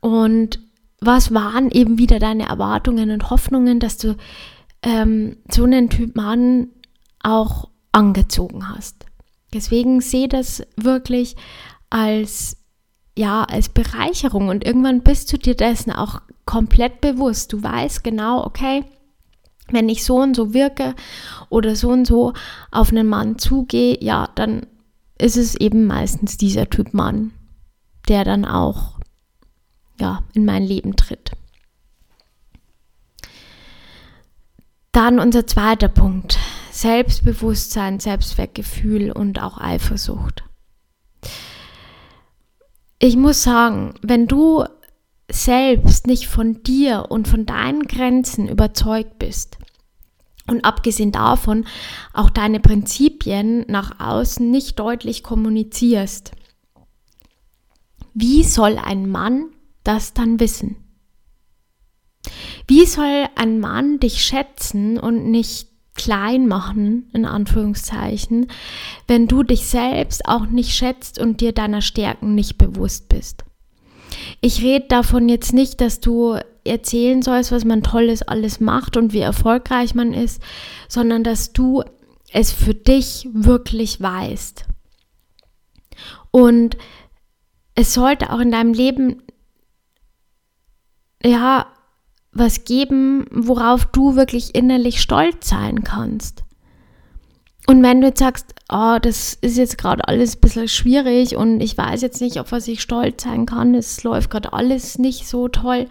und 0.00 0.58
was 1.00 1.32
waren 1.32 1.70
eben 1.70 1.98
wieder 1.98 2.18
deine 2.18 2.48
Erwartungen 2.48 3.12
und 3.12 3.30
Hoffnungen, 3.30 3.78
dass 3.78 3.98
du 3.98 4.16
ähm, 4.82 5.36
so 5.48 5.62
einen 5.62 5.90
Typ 5.90 6.16
Mann 6.16 6.70
auch 7.22 7.68
angezogen 7.92 8.68
hast. 8.68 9.06
Deswegen 9.54 10.00
sehe 10.00 10.26
das 10.26 10.64
wirklich 10.76 11.36
als 11.88 12.56
ja, 13.16 13.44
als 13.44 13.68
Bereicherung 13.70 14.48
und 14.48 14.64
irgendwann 14.64 15.02
bist 15.02 15.32
du 15.32 15.38
dir 15.38 15.56
dessen 15.56 15.90
auch 15.90 16.20
komplett 16.44 17.00
bewusst. 17.00 17.52
Du 17.52 17.62
weißt 17.62 18.04
genau, 18.04 18.44
okay, 18.44 18.84
wenn 19.70 19.88
ich 19.88 20.04
so 20.04 20.16
und 20.16 20.36
so 20.36 20.54
wirke 20.54 20.94
oder 21.48 21.74
so 21.74 21.90
und 21.90 22.06
so 22.06 22.34
auf 22.70 22.90
einen 22.90 23.08
Mann 23.08 23.38
zugehe, 23.38 23.98
ja, 24.00 24.28
dann 24.34 24.66
ist 25.18 25.36
es 25.36 25.54
eben 25.54 25.86
meistens 25.86 26.36
dieser 26.36 26.68
Typ 26.68 26.94
Mann, 26.94 27.32
der 28.08 28.24
dann 28.24 28.44
auch 28.44 29.00
ja, 29.98 30.22
in 30.34 30.44
mein 30.44 30.62
Leben 30.62 30.94
tritt. 30.94 31.32
Dann 34.92 35.18
unser 35.18 35.46
zweiter 35.46 35.88
Punkt, 35.88 36.38
Selbstbewusstsein, 36.70 37.98
Selbstwertgefühl 37.98 39.10
und 39.10 39.42
auch 39.42 39.58
Eifersucht. 39.58 40.44
Ich 42.98 43.16
muss 43.16 43.42
sagen, 43.42 43.94
wenn 44.02 44.26
du 44.26 44.64
selbst 45.30 46.06
nicht 46.06 46.28
von 46.28 46.62
dir 46.62 47.06
und 47.10 47.28
von 47.28 47.44
deinen 47.44 47.82
Grenzen 47.82 48.48
überzeugt 48.48 49.18
bist 49.18 49.58
und 50.46 50.64
abgesehen 50.64 51.12
davon 51.12 51.66
auch 52.14 52.30
deine 52.30 52.60
Prinzipien 52.60 53.64
nach 53.68 54.00
außen 54.00 54.50
nicht 54.50 54.78
deutlich 54.78 55.22
kommunizierst, 55.22 56.32
wie 58.14 58.44
soll 58.44 58.78
ein 58.78 59.10
Mann 59.10 59.50
das 59.84 60.14
dann 60.14 60.40
wissen? 60.40 60.76
Wie 62.66 62.86
soll 62.86 63.26
ein 63.36 63.60
Mann 63.60 64.00
dich 64.00 64.24
schätzen 64.24 64.98
und 64.98 65.30
nicht 65.30 65.68
klein 65.96 66.46
machen, 66.46 67.08
in 67.12 67.24
Anführungszeichen, 67.24 68.48
wenn 69.06 69.26
du 69.26 69.42
dich 69.42 69.66
selbst 69.66 70.26
auch 70.28 70.46
nicht 70.46 70.74
schätzt 70.74 71.18
und 71.18 71.40
dir 71.40 71.52
deiner 71.52 71.82
Stärken 71.82 72.34
nicht 72.34 72.58
bewusst 72.58 73.08
bist. 73.08 73.44
Ich 74.40 74.62
rede 74.62 74.86
davon 74.88 75.28
jetzt 75.28 75.52
nicht, 75.52 75.80
dass 75.80 76.00
du 76.00 76.38
erzählen 76.64 77.22
sollst, 77.22 77.52
was 77.52 77.64
man 77.64 77.82
tolles 77.82 78.22
alles 78.22 78.60
macht 78.60 78.96
und 78.96 79.12
wie 79.12 79.20
erfolgreich 79.20 79.94
man 79.94 80.12
ist, 80.12 80.42
sondern 80.88 81.24
dass 81.24 81.52
du 81.52 81.82
es 82.32 82.52
für 82.52 82.74
dich 82.74 83.28
wirklich 83.32 84.00
weißt. 84.00 84.66
Und 86.30 86.76
es 87.74 87.94
sollte 87.94 88.32
auch 88.32 88.40
in 88.40 88.50
deinem 88.50 88.72
Leben 88.72 89.22
ja 91.22 91.66
was 92.38 92.64
geben, 92.64 93.26
worauf 93.30 93.86
du 93.86 94.16
wirklich 94.16 94.54
innerlich 94.54 95.00
stolz 95.00 95.48
sein 95.48 95.84
kannst. 95.84 96.44
Und 97.66 97.82
wenn 97.82 98.00
du 98.00 98.08
jetzt 98.08 98.20
sagst, 98.20 98.54
oh, 98.70 98.98
das 99.00 99.34
ist 99.34 99.56
jetzt 99.56 99.76
gerade 99.78 100.06
alles 100.06 100.36
ein 100.36 100.40
bisschen 100.40 100.68
schwierig 100.68 101.36
und 101.36 101.60
ich 101.60 101.76
weiß 101.76 102.00
jetzt 102.00 102.20
nicht, 102.20 102.38
auf 102.38 102.52
was 102.52 102.68
ich 102.68 102.80
stolz 102.80 103.24
sein 103.24 103.44
kann, 103.44 103.74
es 103.74 104.02
läuft 104.04 104.30
gerade 104.30 104.52
alles 104.52 104.98
nicht 104.98 105.26
so 105.26 105.48
toll. 105.48 105.86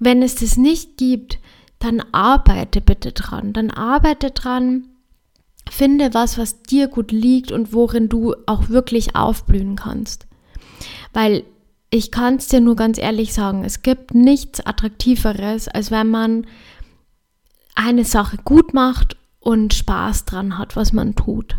Wenn 0.00 0.22
es 0.22 0.34
das 0.34 0.56
nicht 0.56 0.96
gibt, 0.96 1.38
dann 1.78 2.02
arbeite 2.10 2.80
bitte 2.80 3.12
dran. 3.12 3.52
Dann 3.52 3.70
arbeite 3.70 4.32
dran, 4.32 4.88
finde 5.70 6.14
was, 6.14 6.38
was 6.38 6.62
dir 6.62 6.88
gut 6.88 7.12
liegt 7.12 7.52
und 7.52 7.72
worin 7.72 8.08
du 8.08 8.34
auch 8.46 8.68
wirklich 8.68 9.14
aufblühen 9.14 9.76
kannst. 9.76 10.26
Weil 11.12 11.44
ich 11.94 12.10
kann 12.10 12.36
es 12.36 12.48
dir 12.48 12.62
nur 12.62 12.74
ganz 12.74 12.96
ehrlich 12.96 13.34
sagen, 13.34 13.64
es 13.64 13.82
gibt 13.82 14.14
nichts 14.14 14.64
Attraktiveres, 14.64 15.68
als 15.68 15.90
wenn 15.90 16.08
man 16.08 16.46
eine 17.74 18.06
Sache 18.06 18.38
gut 18.38 18.72
macht 18.72 19.18
und 19.40 19.74
Spaß 19.74 20.24
dran 20.24 20.56
hat, 20.56 20.74
was 20.74 20.94
man 20.94 21.14
tut. 21.14 21.56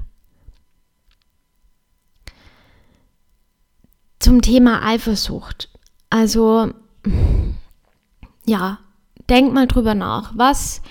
Zum 4.18 4.42
Thema 4.42 4.84
Eifersucht. 4.84 5.70
Also, 6.10 6.74
ja, 8.48 8.80
denk 9.30 9.54
mal 9.54 9.68
drüber 9.68 9.94
nach. 9.94 10.32
Was, 10.36 10.82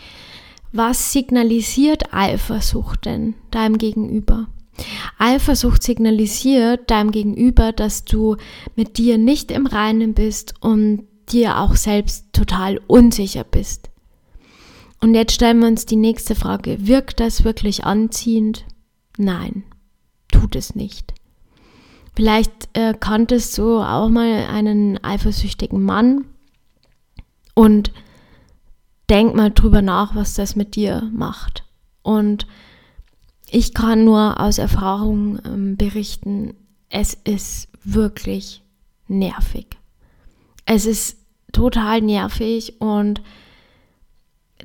was 0.71 1.11
signalisiert 1.13 2.15
Eifersucht 2.15 3.07
denn 3.07 3.35
deinem 3.51 3.77
Gegenüber? 3.77 4.47
Eifersucht 5.23 5.85
signalisiert 5.85 6.91
deinem 6.91 7.13
Gegenüber, 7.13 7.71
dass 7.71 8.05
du 8.05 8.37
mit 8.75 8.99
dir 8.99 9.19
nicht 9.19 9.53
im 9.53 9.67
Reinen 9.67 10.15
bist 10.15 10.55
und 10.61 11.07
dir 11.31 11.61
auch 11.61 11.77
selbst 11.77 12.33
total 12.33 12.81
unsicher 12.89 13.45
bist. 13.45 13.89
Und 15.01 15.15
jetzt 15.15 15.33
stellen 15.33 15.61
wir 15.61 15.69
uns 15.69 15.87
die 15.87 15.97
nächste 15.97 16.35
Frage. 16.35 16.89
Wirkt 16.89 17.21
das 17.21 17.45
wirklich 17.45 17.85
anziehend? 17.85 18.65
Nein, 19.17 19.63
tut 20.33 20.57
es 20.57 20.75
nicht. 20.75 21.15
Vielleicht 22.17 22.69
äh, 22.73 22.93
kanntest 22.99 23.57
du 23.59 23.79
auch 23.79 24.09
mal 24.09 24.47
einen 24.49 25.03
eifersüchtigen 25.05 25.85
Mann 25.85 26.25
und 27.55 27.93
denk 29.09 29.37
mal 29.37 29.53
drüber 29.53 29.83
nach, 29.83 30.17
was 30.17 30.35
das 30.35 30.57
mit 30.57 30.75
dir 30.75 31.09
macht. 31.15 31.65
Und 32.03 32.49
ich 33.53 33.75
kann 33.75 34.05
nur 34.05 34.41
aus 34.41 34.59
Erfahrung 34.59 35.39
ähm, 35.45 35.77
berichten, 35.77 36.55
es 36.89 37.15
ist 37.25 37.69
wirklich 37.85 38.63
nervig. 39.09 39.67
Es 40.65 40.87
ist 40.87 41.19
total 41.53 42.01
nervig 42.01 42.81
und 42.81 43.21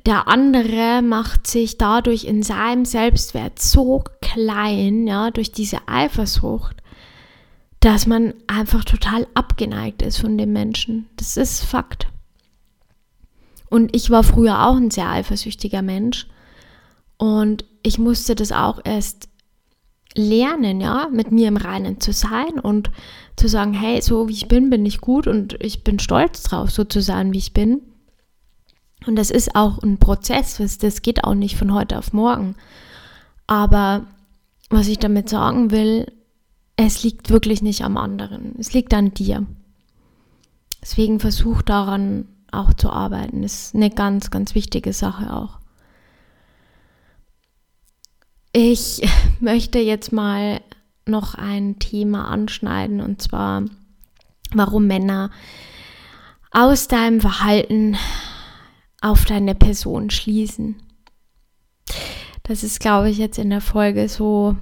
der 0.06 0.26
andere 0.26 1.02
macht 1.02 1.46
sich 1.46 1.76
dadurch 1.76 2.24
in 2.24 2.42
seinem 2.42 2.86
Selbstwert 2.86 3.58
so 3.58 4.04
klein, 4.22 5.06
ja, 5.06 5.30
durch 5.30 5.52
diese 5.52 5.86
Eifersucht, 5.86 6.76
dass 7.80 8.06
man 8.06 8.32
einfach 8.46 8.84
total 8.84 9.26
abgeneigt 9.34 10.00
ist 10.00 10.18
von 10.18 10.38
dem 10.38 10.52
Menschen. 10.52 11.08
Das 11.16 11.36
ist 11.36 11.62
Fakt. 11.62 12.08
Und 13.68 13.94
ich 13.94 14.08
war 14.08 14.24
früher 14.24 14.66
auch 14.66 14.76
ein 14.76 14.90
sehr 14.90 15.10
eifersüchtiger 15.10 15.82
Mensch. 15.82 16.26
Und 17.18 17.64
ich 17.82 17.98
musste 17.98 18.34
das 18.34 18.52
auch 18.52 18.80
erst 18.84 19.28
lernen, 20.14 20.80
ja, 20.80 21.08
mit 21.12 21.30
mir 21.32 21.48
im 21.48 21.56
Reinen 21.56 22.00
zu 22.00 22.12
sein 22.12 22.58
und 22.60 22.90
zu 23.36 23.48
sagen, 23.48 23.74
hey, 23.74 24.00
so 24.00 24.28
wie 24.28 24.32
ich 24.32 24.48
bin, 24.48 24.70
bin 24.70 24.86
ich 24.86 25.00
gut 25.00 25.26
und 25.26 25.56
ich 25.60 25.84
bin 25.84 25.98
stolz 25.98 26.42
drauf, 26.42 26.70
so 26.70 26.84
zu 26.84 27.00
sein, 27.00 27.32
wie 27.32 27.38
ich 27.38 27.52
bin. 27.52 27.82
Und 29.06 29.16
das 29.16 29.30
ist 29.30 29.54
auch 29.54 29.82
ein 29.82 29.98
Prozess, 29.98 30.60
das 30.80 31.02
geht 31.02 31.24
auch 31.24 31.34
nicht 31.34 31.56
von 31.56 31.72
heute 31.72 31.98
auf 31.98 32.12
morgen. 32.12 32.56
Aber 33.46 34.06
was 34.70 34.88
ich 34.88 34.98
damit 34.98 35.28
sagen 35.28 35.70
will, 35.70 36.12
es 36.76 37.02
liegt 37.02 37.30
wirklich 37.30 37.62
nicht 37.62 37.84
am 37.84 37.96
anderen, 37.96 38.54
es 38.58 38.72
liegt 38.72 38.92
an 38.94 39.14
dir. 39.14 39.46
Deswegen 40.82 41.20
versuch 41.20 41.62
daran 41.62 42.26
auch 42.50 42.74
zu 42.74 42.90
arbeiten, 42.90 43.42
das 43.42 43.66
ist 43.66 43.74
eine 43.74 43.90
ganz, 43.90 44.30
ganz 44.30 44.54
wichtige 44.54 44.92
Sache 44.92 45.32
auch. 45.32 45.57
Ich 48.60 49.00
möchte 49.40 49.78
jetzt 49.78 50.12
mal 50.12 50.60
noch 51.06 51.36
ein 51.36 51.78
Thema 51.78 52.26
anschneiden 52.26 53.00
und 53.00 53.22
zwar, 53.22 53.62
warum 54.52 54.88
Männer 54.88 55.30
aus 56.50 56.88
deinem 56.88 57.20
Verhalten 57.20 57.96
auf 59.00 59.24
deine 59.26 59.54
Person 59.54 60.10
schließen. 60.10 60.74
Das 62.42 62.64
ist, 62.64 62.80
glaube 62.80 63.10
ich, 63.10 63.18
jetzt 63.18 63.38
in 63.38 63.50
der 63.50 63.60
Folge 63.60 64.08
so, 64.08 64.56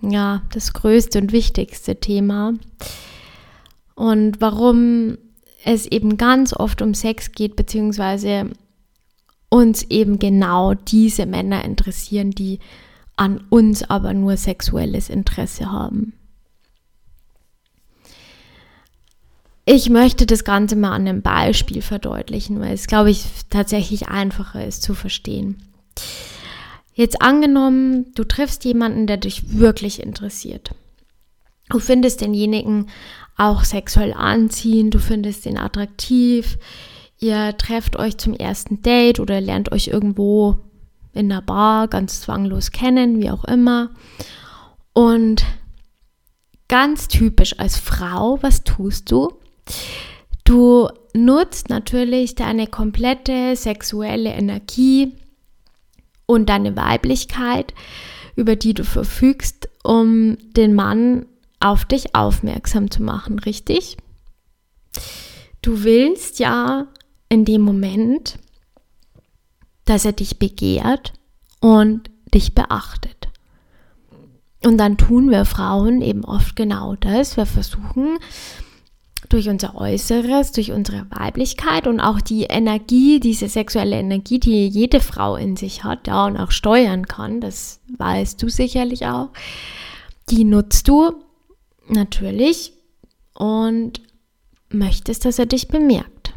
ja, 0.00 0.40
das 0.54 0.72
größte 0.72 1.18
und 1.18 1.32
wichtigste 1.32 2.00
Thema. 2.00 2.54
Und 3.94 4.40
warum 4.40 5.18
es 5.62 5.84
eben 5.84 6.16
ganz 6.16 6.54
oft 6.54 6.80
um 6.80 6.94
Sex 6.94 7.32
geht, 7.32 7.56
beziehungsweise 7.56 8.50
uns 9.50 9.82
eben 9.90 10.18
genau 10.18 10.72
diese 10.72 11.26
Männer 11.26 11.66
interessieren, 11.66 12.30
die 12.30 12.58
an 13.16 13.44
uns 13.50 13.82
aber 13.82 14.14
nur 14.14 14.36
sexuelles 14.36 15.08
Interesse 15.08 15.70
haben. 15.70 16.14
Ich 19.64 19.88
möchte 19.90 20.26
das 20.26 20.42
Ganze 20.42 20.74
mal 20.74 20.92
an 20.92 21.06
einem 21.06 21.22
Beispiel 21.22 21.82
verdeutlichen, 21.82 22.58
weil 22.60 22.74
es, 22.74 22.88
glaube 22.88 23.10
ich, 23.10 23.24
tatsächlich 23.48 24.08
einfacher 24.08 24.64
ist 24.66 24.82
zu 24.82 24.94
verstehen. 24.94 25.62
Jetzt 26.94 27.22
angenommen, 27.22 28.12
du 28.14 28.24
triffst 28.24 28.64
jemanden, 28.64 29.06
der 29.06 29.18
dich 29.18 29.56
wirklich 29.56 30.02
interessiert. 30.02 30.74
Du 31.70 31.78
findest 31.78 32.20
denjenigen 32.20 32.90
auch 33.36 33.64
sexuell 33.64 34.12
anziehend, 34.12 34.94
du 34.94 34.98
findest 34.98 35.46
ihn 35.46 35.56
attraktiv, 35.56 36.58
ihr 37.18 37.56
trefft 37.56 37.96
euch 37.96 38.18
zum 38.18 38.34
ersten 38.34 38.82
Date 38.82 39.20
oder 39.20 39.40
lernt 39.40 39.72
euch 39.72 39.88
irgendwo 39.88 40.58
in 41.12 41.28
der 41.28 41.42
Bar 41.42 41.88
ganz 41.88 42.20
zwanglos 42.20 42.70
kennen, 42.70 43.20
wie 43.20 43.30
auch 43.30 43.44
immer. 43.44 43.90
Und 44.92 45.44
ganz 46.68 47.08
typisch 47.08 47.58
als 47.58 47.76
Frau, 47.76 48.38
was 48.42 48.64
tust 48.64 49.10
du? 49.10 49.32
Du 50.44 50.88
nutzt 51.14 51.68
natürlich 51.68 52.34
deine 52.34 52.66
komplette 52.66 53.56
sexuelle 53.56 54.30
Energie 54.30 55.14
und 56.26 56.48
deine 56.48 56.76
Weiblichkeit, 56.76 57.74
über 58.36 58.56
die 58.56 58.74
du 58.74 58.84
verfügst, 58.84 59.68
um 59.82 60.38
den 60.56 60.74
Mann 60.74 61.26
auf 61.60 61.84
dich 61.84 62.14
aufmerksam 62.14 62.90
zu 62.90 63.02
machen, 63.02 63.38
richtig? 63.38 63.96
Du 65.60 65.84
willst 65.84 66.38
ja 66.38 66.86
in 67.28 67.44
dem 67.44 67.62
Moment, 67.62 68.38
dass 69.92 70.06
er 70.06 70.12
dich 70.12 70.38
begehrt 70.38 71.12
und 71.60 72.08
dich 72.32 72.54
beachtet. 72.54 73.28
Und 74.64 74.78
dann 74.78 74.96
tun 74.96 75.30
wir 75.30 75.44
Frauen 75.44 76.00
eben 76.00 76.24
oft 76.24 76.56
genau 76.56 76.96
das. 76.96 77.36
Wir 77.36 77.44
versuchen 77.44 78.16
durch 79.28 79.50
unser 79.50 79.74
Äußeres, 79.74 80.52
durch 80.52 80.72
unsere 80.72 81.06
Weiblichkeit 81.10 81.86
und 81.86 82.00
auch 82.00 82.22
die 82.22 82.44
Energie, 82.44 83.20
diese 83.20 83.48
sexuelle 83.48 83.96
Energie, 83.96 84.40
die 84.40 84.66
jede 84.66 85.00
Frau 85.00 85.36
in 85.36 85.56
sich 85.56 85.84
hat, 85.84 86.06
ja, 86.06 86.24
und 86.24 86.38
auch 86.38 86.52
steuern 86.52 87.06
kann, 87.06 87.42
das 87.42 87.80
weißt 87.98 88.42
du 88.42 88.48
sicherlich 88.48 89.06
auch, 89.06 89.28
die 90.30 90.44
nutzt 90.44 90.88
du 90.88 91.22
natürlich 91.88 92.72
und 93.34 94.00
möchtest, 94.70 95.26
dass 95.26 95.38
er 95.38 95.46
dich 95.46 95.68
bemerkt. 95.68 96.32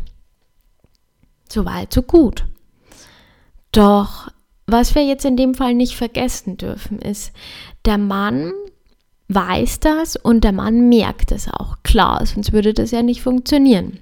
So 1.50 1.64
weit, 1.64 1.94
so 1.94 2.02
gut. 2.02 2.44
Doch 3.76 4.30
was 4.68 4.96
wir 4.96 5.06
jetzt 5.06 5.26
in 5.26 5.38
dem 5.38 5.54
Fall 5.54 5.74
nicht 5.74 5.96
vergessen 5.96 6.58
dürfen, 6.58 7.00
ist, 7.00 7.32
der 7.86 7.98
Mann 7.98 8.52
weiß 9.28 9.80
das 9.80 10.16
und 10.16 10.44
der 10.44 10.54
Mann 10.54 10.90
merkt 10.90 11.32
es 11.32 11.48
auch. 11.48 11.78
Klar, 11.84 12.26
sonst 12.26 12.52
würde 12.52 12.74
das 12.74 12.92
ja 12.92 13.04
nicht 13.04 13.22
funktionieren. 13.22 14.00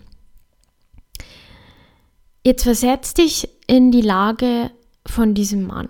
Jetzt 2.45 2.63
versetz 2.63 3.13
dich 3.13 3.49
in 3.67 3.91
die 3.91 4.01
Lage 4.01 4.71
von 5.05 5.33
diesem 5.33 5.63
Mann. 5.63 5.89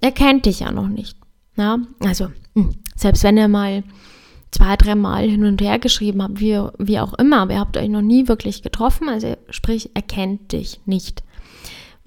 Er 0.00 0.12
kennt 0.12 0.46
dich 0.46 0.60
ja 0.60 0.70
noch 0.70 0.88
nicht. 0.88 1.16
Ja? 1.56 1.78
Also, 2.00 2.30
hm, 2.54 2.74
selbst 2.96 3.22
wenn 3.22 3.36
er 3.36 3.48
mal 3.48 3.82
zwei, 4.50 4.76
dreimal 4.76 5.28
hin 5.28 5.44
und 5.44 5.60
her 5.60 5.78
geschrieben 5.78 6.22
hat, 6.22 6.40
wie, 6.40 6.60
wie 6.78 6.98
auch 6.98 7.14
immer, 7.14 7.40
aber 7.40 7.54
ihr 7.54 7.60
habt 7.60 7.76
euch 7.76 7.88
noch 7.88 8.02
nie 8.02 8.28
wirklich 8.28 8.62
getroffen, 8.62 9.08
also 9.08 9.36
sprich, 9.50 9.90
er 9.94 10.02
kennt 10.02 10.52
dich 10.52 10.80
nicht. 10.86 11.22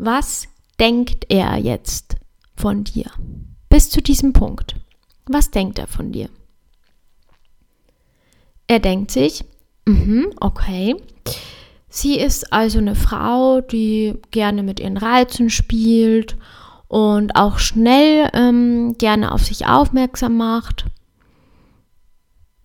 Was 0.02 0.48
denkt 0.80 1.26
er 1.28 1.58
jetzt 1.58 2.16
von 2.56 2.86
dir? 2.86 3.12
Bis 3.68 3.90
zu 3.90 4.02
diesem 4.02 4.32
Punkt. 4.32 4.78
Was 5.26 5.52
denkt 5.52 5.78
er 5.78 5.88
von 5.88 6.14
dir? 6.14 6.30
Er 8.68 8.80
denkt 8.80 9.12
sich, 9.12 9.44
mh, 9.86 10.30
okay, 10.40 10.96
sie 11.90 12.18
ist 12.18 12.54
also 12.54 12.78
eine 12.78 12.96
Frau, 12.96 13.60
die 13.60 14.14
gerne 14.32 14.64
mit 14.64 14.80
ihren 14.80 14.96
Reizen 14.96 15.50
spielt 15.50 16.38
und 16.88 17.36
auch 17.36 17.60
schnell 17.60 18.30
ähm, 18.32 18.96
gerne 18.98 19.34
auf 19.34 19.44
sich 19.44 19.66
aufmerksam 19.66 20.38
macht. 20.38 20.86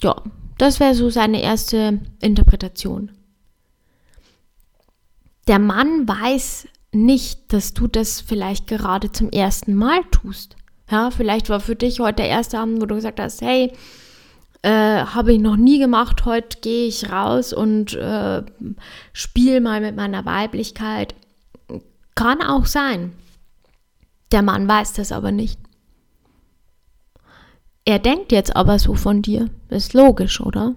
Ja, 0.02 0.22
das 0.56 0.78
wäre 0.78 0.94
so 0.94 1.10
seine 1.10 1.42
erste 1.42 2.00
Interpretation. 2.20 3.10
Der 5.48 5.58
Mann 5.58 6.06
weiß 6.06 6.68
nicht, 6.94 7.52
dass 7.52 7.74
du 7.74 7.86
das 7.86 8.20
vielleicht 8.20 8.66
gerade 8.66 9.12
zum 9.12 9.30
ersten 9.30 9.74
Mal 9.74 10.02
tust. 10.10 10.56
Ja, 10.90 11.10
vielleicht 11.10 11.48
war 11.48 11.60
für 11.60 11.76
dich 11.76 12.00
heute 12.00 12.16
der 12.16 12.28
erste 12.28 12.58
Abend, 12.58 12.80
wo 12.80 12.86
du 12.86 12.94
gesagt 12.94 13.20
hast, 13.20 13.40
hey, 13.40 13.72
äh, 14.62 15.04
habe 15.04 15.34
ich 15.34 15.40
noch 15.40 15.56
nie 15.56 15.78
gemacht, 15.78 16.24
heute 16.24 16.58
gehe 16.60 16.86
ich 16.86 17.10
raus 17.10 17.52
und 17.52 17.94
äh, 17.94 18.42
spiele 19.12 19.60
mal 19.60 19.80
mit 19.80 19.96
meiner 19.96 20.24
Weiblichkeit. 20.24 21.14
Kann 22.14 22.42
auch 22.42 22.66
sein. 22.66 23.12
Der 24.32 24.42
Mann 24.42 24.66
weiß 24.66 24.94
das 24.94 25.12
aber 25.12 25.32
nicht. 25.32 25.58
Er 27.84 27.98
denkt 27.98 28.32
jetzt 28.32 28.56
aber 28.56 28.78
so 28.78 28.94
von 28.94 29.20
dir. 29.20 29.50
Ist 29.68 29.92
logisch, 29.92 30.40
oder? 30.40 30.74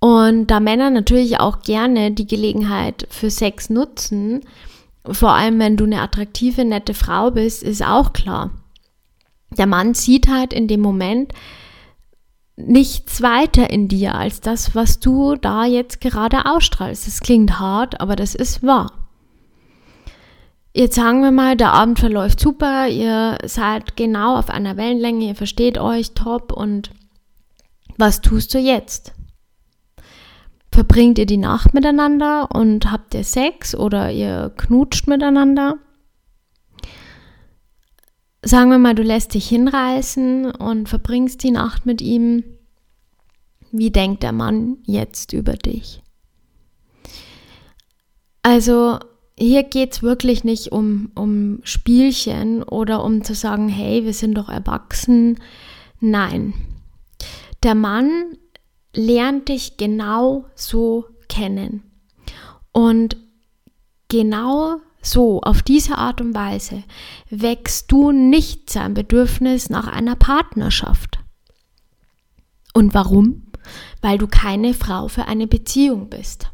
Und 0.00 0.46
da 0.48 0.60
Männer 0.60 0.90
natürlich 0.90 1.40
auch 1.40 1.62
gerne 1.62 2.12
die 2.12 2.26
Gelegenheit 2.26 3.06
für 3.10 3.30
Sex 3.30 3.68
nutzen, 3.68 4.44
vor 5.10 5.32
allem 5.32 5.58
wenn 5.58 5.76
du 5.76 5.84
eine 5.84 6.02
attraktive, 6.02 6.64
nette 6.64 6.94
Frau 6.94 7.30
bist, 7.30 7.62
ist 7.62 7.84
auch 7.84 8.12
klar. 8.12 8.50
Der 9.56 9.66
Mann 9.66 9.94
sieht 9.94 10.28
halt 10.28 10.52
in 10.52 10.68
dem 10.68 10.80
Moment 10.80 11.32
nichts 12.56 13.22
weiter 13.22 13.70
in 13.70 13.88
dir 13.88 14.14
als 14.14 14.40
das, 14.40 14.74
was 14.74 15.00
du 15.00 15.36
da 15.36 15.64
jetzt 15.64 16.00
gerade 16.00 16.46
ausstrahlst. 16.46 17.06
Das 17.06 17.20
klingt 17.20 17.58
hart, 17.58 18.00
aber 18.00 18.16
das 18.16 18.34
ist 18.34 18.62
wahr. 18.62 18.92
Jetzt 20.74 20.96
sagen 20.96 21.22
wir 21.22 21.30
mal, 21.30 21.56
der 21.56 21.72
Abend 21.72 21.98
verläuft 21.98 22.40
super, 22.40 22.88
ihr 22.88 23.38
seid 23.44 23.96
genau 23.96 24.36
auf 24.36 24.50
einer 24.50 24.76
Wellenlänge, 24.76 25.28
ihr 25.28 25.34
versteht 25.34 25.78
euch 25.78 26.12
top 26.12 26.52
und 26.52 26.90
was 27.96 28.20
tust 28.20 28.54
du 28.54 28.58
jetzt? 28.58 29.12
Verbringt 30.78 31.18
ihr 31.18 31.26
die 31.26 31.38
Nacht 31.38 31.74
miteinander 31.74 32.52
und 32.52 32.92
habt 32.92 33.12
ihr 33.12 33.24
Sex 33.24 33.74
oder 33.74 34.12
ihr 34.12 34.52
knutscht 34.56 35.08
miteinander? 35.08 35.76
Sagen 38.44 38.70
wir 38.70 38.78
mal, 38.78 38.94
du 38.94 39.02
lässt 39.02 39.34
dich 39.34 39.48
hinreißen 39.48 40.52
und 40.52 40.88
verbringst 40.88 41.42
die 41.42 41.50
Nacht 41.50 41.84
mit 41.84 42.00
ihm. 42.00 42.44
Wie 43.72 43.90
denkt 43.90 44.22
der 44.22 44.30
Mann 44.30 44.76
jetzt 44.84 45.32
über 45.32 45.54
dich? 45.54 46.00
Also 48.44 49.00
hier 49.36 49.64
geht 49.64 49.94
es 49.94 50.02
wirklich 50.04 50.44
nicht 50.44 50.70
um, 50.70 51.10
um 51.16 51.58
Spielchen 51.64 52.62
oder 52.62 53.02
um 53.02 53.24
zu 53.24 53.34
sagen, 53.34 53.68
hey, 53.68 54.04
wir 54.04 54.14
sind 54.14 54.34
doch 54.34 54.48
erwachsen. 54.48 55.40
Nein. 55.98 56.54
Der 57.64 57.74
Mann 57.74 58.36
lernt 58.98 59.48
dich 59.48 59.76
genau 59.76 60.44
so 60.54 61.06
kennen. 61.28 61.82
Und 62.72 63.16
genau 64.08 64.80
so, 65.00 65.40
auf 65.40 65.62
diese 65.62 65.96
Art 65.96 66.20
und 66.20 66.34
Weise 66.34 66.82
wächst 67.30 67.90
du 67.92 68.10
nicht 68.10 68.68
sein 68.68 68.94
Bedürfnis 68.94 69.70
nach 69.70 69.86
einer 69.86 70.16
Partnerschaft. 70.16 71.20
Und 72.74 72.92
warum? 72.94 73.46
Weil 74.02 74.18
du 74.18 74.26
keine 74.26 74.74
Frau 74.74 75.08
für 75.08 75.26
eine 75.26 75.46
Beziehung 75.46 76.10
bist. 76.10 76.50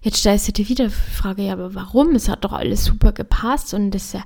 Jetzt 0.00 0.18
stellst 0.18 0.48
du 0.48 0.52
dir 0.52 0.68
wieder 0.68 0.86
die 0.86 0.90
Frage, 0.90 1.42
ja, 1.42 1.54
aber 1.54 1.74
warum? 1.74 2.14
Es 2.14 2.28
hat 2.28 2.44
doch 2.44 2.52
alles 2.52 2.84
super 2.84 3.12
gepasst 3.12 3.74
und 3.74 3.90
das 3.92 4.12
ja, 4.12 4.22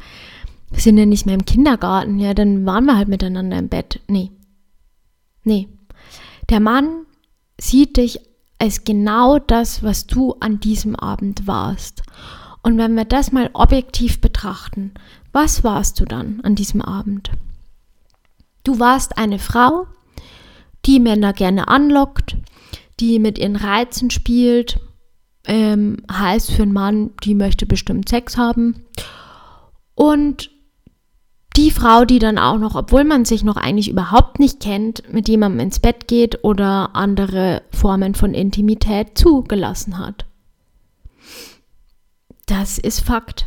sind 0.73 0.99
ja 0.99 1.07
nicht 1.07 1.25
mehr 1.25 1.37
im 1.37 1.45
Kindergarten. 1.45 2.19
Ja, 2.19 2.35
dann 2.35 2.67
waren 2.67 2.85
wir 2.85 2.97
halt 2.97 3.09
miteinander 3.09 3.59
im 3.59 3.69
Bett. 3.69 4.01
Nee. 4.09 4.33
Nee. 5.49 5.67
Der 6.51 6.61
Mann 6.61 7.07
sieht 7.59 7.97
dich 7.97 8.21
als 8.59 8.85
genau 8.85 9.39
das, 9.39 9.83
was 9.83 10.07
du 10.07 10.35
an 10.41 10.61
diesem 10.61 10.95
Abend 10.95 11.47
warst. 11.47 12.03
Und 12.63 12.77
wenn 12.77 12.95
wir 12.95 13.07
das 13.07 13.33
mal 13.33 13.49
objektiv 13.55 14.21
betrachten, 14.21 14.93
was 15.33 15.65
warst 15.65 15.99
du 16.01 16.05
dann 16.05 16.43
an 16.43 16.55
diesem 16.55 16.83
Abend? 16.83 17.31
Du 18.63 18.79
warst 18.79 19.17
eine 19.17 19.39
Frau, 19.39 19.87
die 20.85 21.01
Männer 21.01 21.33
gerne 21.33 21.69
anlockt, 21.69 22.37
die 23.01 23.19
mit 23.19 23.39
ihren 23.39 23.57
Reizen 23.57 24.11
spielt, 24.11 24.79
ähm, 25.47 26.03
heißt 26.13 26.51
für 26.51 26.65
einen 26.65 26.75
Mann, 26.75 27.13
die 27.25 27.35
möchte 27.35 27.65
bestimmt 27.65 28.07
Sex 28.11 28.37
haben. 28.37 28.85
Und 29.95 30.51
die 31.57 31.71
Frau, 31.71 32.05
die 32.05 32.19
dann 32.19 32.39
auch 32.39 32.59
noch, 32.59 32.75
obwohl 32.75 33.05
man 33.05 33.25
sich 33.25 33.43
noch 33.43 33.57
eigentlich 33.57 33.91
überhaupt 33.91 34.39
nicht 34.39 34.61
kennt, 34.61 35.13
mit 35.13 35.29
jemandem 35.29 35.61
ins 35.61 35.81
Bett 35.81 36.07
geht 36.07 36.45
oder 36.45 36.95
andere 36.95 37.63
Formen 37.71 38.15
von 38.15 38.35
Intimität 38.35 39.19
zugelassen 39.19 39.99
hat. 39.99 40.25
Das 42.47 42.79
ist 42.79 43.01
Fakt. 43.01 43.47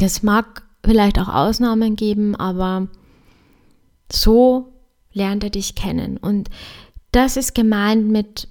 Es 0.00 0.22
mag 0.22 0.62
vielleicht 0.84 1.18
auch 1.18 1.28
Ausnahmen 1.28 1.94
geben, 1.96 2.34
aber 2.34 2.88
so 4.10 4.72
lernt 5.12 5.44
er 5.44 5.50
dich 5.50 5.74
kennen. 5.74 6.16
Und 6.16 6.48
das 7.12 7.36
ist 7.36 7.54
gemeint 7.54 8.08
mit, 8.08 8.48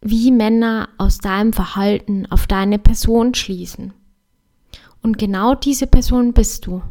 wie 0.00 0.30
Männer 0.30 0.88
aus 0.98 1.18
deinem 1.18 1.52
Verhalten 1.52 2.26
auf 2.30 2.46
deine 2.46 2.78
Person 2.78 3.34
schließen. 3.34 3.92
Und 5.04 5.18
genau 5.18 5.54
diese 5.54 5.86
Person 5.86 6.32
bist 6.32 6.64
du. 6.64 6.82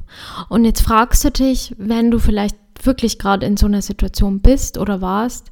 Und 0.47 0.65
jetzt 0.65 0.81
fragst 0.81 1.25
du 1.25 1.31
dich, 1.31 1.73
wenn 1.79 2.11
du 2.11 2.19
vielleicht 2.19 2.55
wirklich 2.83 3.17
gerade 3.17 3.47
in 3.47 3.57
so 3.57 3.65
einer 3.65 3.81
Situation 3.81 4.39
bist 4.39 4.77
oder 4.77 5.01
warst, 5.01 5.49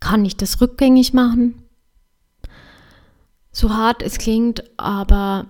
kann 0.00 0.26
ich 0.26 0.36
das 0.36 0.60
rückgängig 0.60 1.14
machen? 1.14 1.62
So 3.52 3.70
hart 3.70 4.02
es 4.02 4.18
klingt, 4.18 4.64
aber 4.78 5.46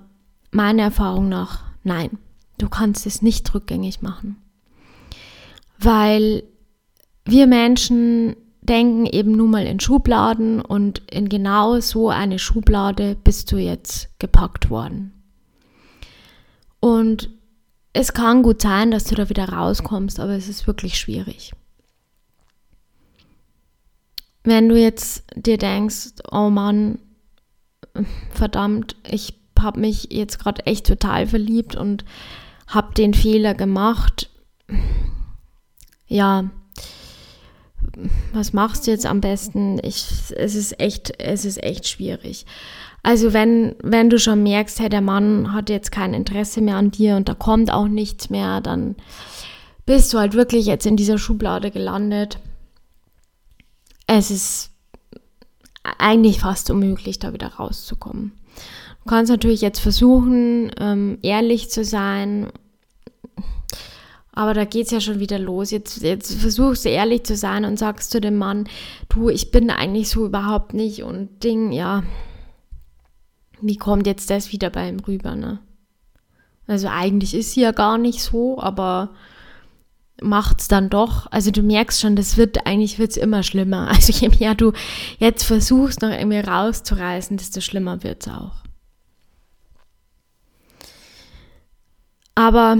meiner 0.53 0.85
Erfahrung 0.85 1.29
nach, 1.29 1.65
nein, 1.83 2.19
du 2.59 2.69
kannst 2.69 3.05
es 3.05 3.21
nicht 3.21 3.53
rückgängig 3.53 4.01
machen. 4.01 4.37
Weil 5.77 6.45
wir 7.25 7.49
Menschen 7.49 8.37
denken 8.63 9.07
eben 9.07 9.33
nun 9.33 9.51
mal 9.51 9.67
in 9.67 9.81
Schubladen 9.81 10.61
und 10.61 11.03
in 11.11 11.29
genau 11.29 11.81
so 11.81 12.11
eine 12.11 12.39
Schublade 12.39 13.17
bist 13.25 13.51
du 13.51 13.57
jetzt 13.57 14.17
gepackt 14.21 14.71
worden. 14.71 15.11
Und 16.85 17.31
es 17.94 18.12
kann 18.12 18.42
gut 18.42 18.61
sein, 18.61 18.90
dass 18.90 19.05
du 19.05 19.14
da 19.14 19.31
wieder 19.31 19.49
rauskommst, 19.49 20.20
aber 20.20 20.33
es 20.33 20.49
ist 20.49 20.66
wirklich 20.66 20.99
schwierig. 20.99 21.55
Wenn 24.42 24.68
du 24.68 24.79
jetzt 24.79 25.25
dir 25.35 25.57
denkst, 25.57 26.12
oh 26.31 26.51
Mann, 26.51 26.99
verdammt, 28.29 28.97
ich 29.03 29.33
habe 29.59 29.81
mich 29.81 30.09
jetzt 30.12 30.38
gerade 30.38 30.66
echt 30.66 30.87
total 30.87 31.27
verliebt 31.27 31.75
und 31.75 32.05
habe 32.66 32.92
den 32.92 33.14
Fehler 33.14 33.55
gemacht. 33.55 34.29
Ja, 36.07 36.51
was 38.35 38.53
machst 38.53 38.87
du 38.87 38.90
jetzt 38.90 39.07
am 39.07 39.23
besten? 39.23 39.81
Ich, 39.83 40.05
es 40.37 40.55
ist 40.55 40.79
echt, 40.79 41.18
es 41.18 41.47
ist 41.47 41.62
echt 41.62 41.88
schwierig. 41.88 42.44
Also 43.05 43.35
wenn, 43.35 43.77
wenn 43.83 44.09
du 44.09 44.19
schon 44.19 44.43
merkst, 44.43 44.81
hey, 44.81 44.88
der 44.88 45.03
Mann 45.03 45.53
hat 45.53 45.69
jetzt 45.69 45.93
kein 45.93 46.14
Interesse 46.14 46.62
mehr 46.62 46.77
an 46.77 46.90
dir 46.90 47.17
und 47.17 47.29
da 47.29 47.35
kommt 47.35 47.71
auch 47.71 47.87
nichts 47.87 48.31
mehr, 48.31 48.62
dann 48.62 48.97
bist 49.85 50.12
du 50.12 50.19
halt 50.19 50.33
wirklich 50.33 50.64
jetzt 50.64 50.87
in 50.87 50.97
dieser 50.97 51.19
Schublade 51.19 51.71
gelandet. 51.71 52.38
Es 54.07 54.31
ist 54.31 54.71
eigentlich 55.99 56.40
fast 56.40 56.71
unmöglich, 56.71 57.19
da 57.19 57.35
wieder 57.35 57.49
rauszukommen. 57.49 58.33
Du 59.05 59.11
kannst 59.11 59.31
natürlich 59.31 59.61
jetzt 59.61 59.81
versuchen, 59.81 60.73
ähm, 60.81 61.19
ehrlich 61.21 61.71
zu 61.71 61.85
sein, 61.85 62.49
aber 64.33 64.55
da 64.55 64.64
geht 64.64 64.87
es 64.87 64.93
ja 64.93 65.01
schon 65.03 65.21
wieder 65.21 65.38
los. 65.38 65.71
Jetzt, 65.71 66.01
jetzt 66.01 66.40
versuchst 66.40 66.87
du 66.87 66.88
ehrlich 66.88 67.25
zu 67.25 67.37
sein 67.37 67.67
und 67.67 67.79
sagst 67.79 68.12
zu 68.12 68.23
dem 68.23 68.37
Mann, 68.37 68.67
du, 69.11 69.29
ich 69.29 69.51
bin 69.51 69.69
eigentlich 69.69 70.09
so 70.09 70.25
überhaupt 70.25 70.73
nicht 70.73 71.03
und 71.03 71.45
Ding, 71.45 71.71
ja, 71.71 72.03
wie 73.64 73.77
kommt 73.77 74.07
jetzt 74.07 74.31
das 74.31 74.53
wieder 74.53 74.70
bei 74.70 74.88
ihm 74.88 75.00
rüber, 75.00 75.35
ne? 75.35 75.59
Also 76.66 76.88
eigentlich 76.88 77.35
ist 77.35 77.53
sie 77.53 77.61
ja 77.62 77.72
gar 77.72 77.98
nicht 77.98 78.22
so, 78.22 78.59
aber 78.59 79.11
macht's 80.22 80.68
dann 80.68 80.88
doch. 80.88 81.31
Also 81.31 81.50
du 81.50 81.62
merkst 81.62 82.00
schon, 82.00 82.16
das 82.16 82.37
wird, 82.37 82.66
eigentlich 82.66 82.98
wird's 82.98 83.16
immer 83.16 83.42
schlimmer. 83.42 83.88
Also 83.94 84.12
je 84.12 84.31
mehr 84.38 84.55
du 84.55 84.72
jetzt 85.18 85.44
versuchst, 85.44 86.03
noch 86.03 86.11
irgendwie 86.11 86.40
rauszureißen, 86.40 87.37
desto 87.37 87.61
schlimmer 87.61 88.03
wird's 88.03 88.29
auch. 88.29 88.57
Aber 92.35 92.79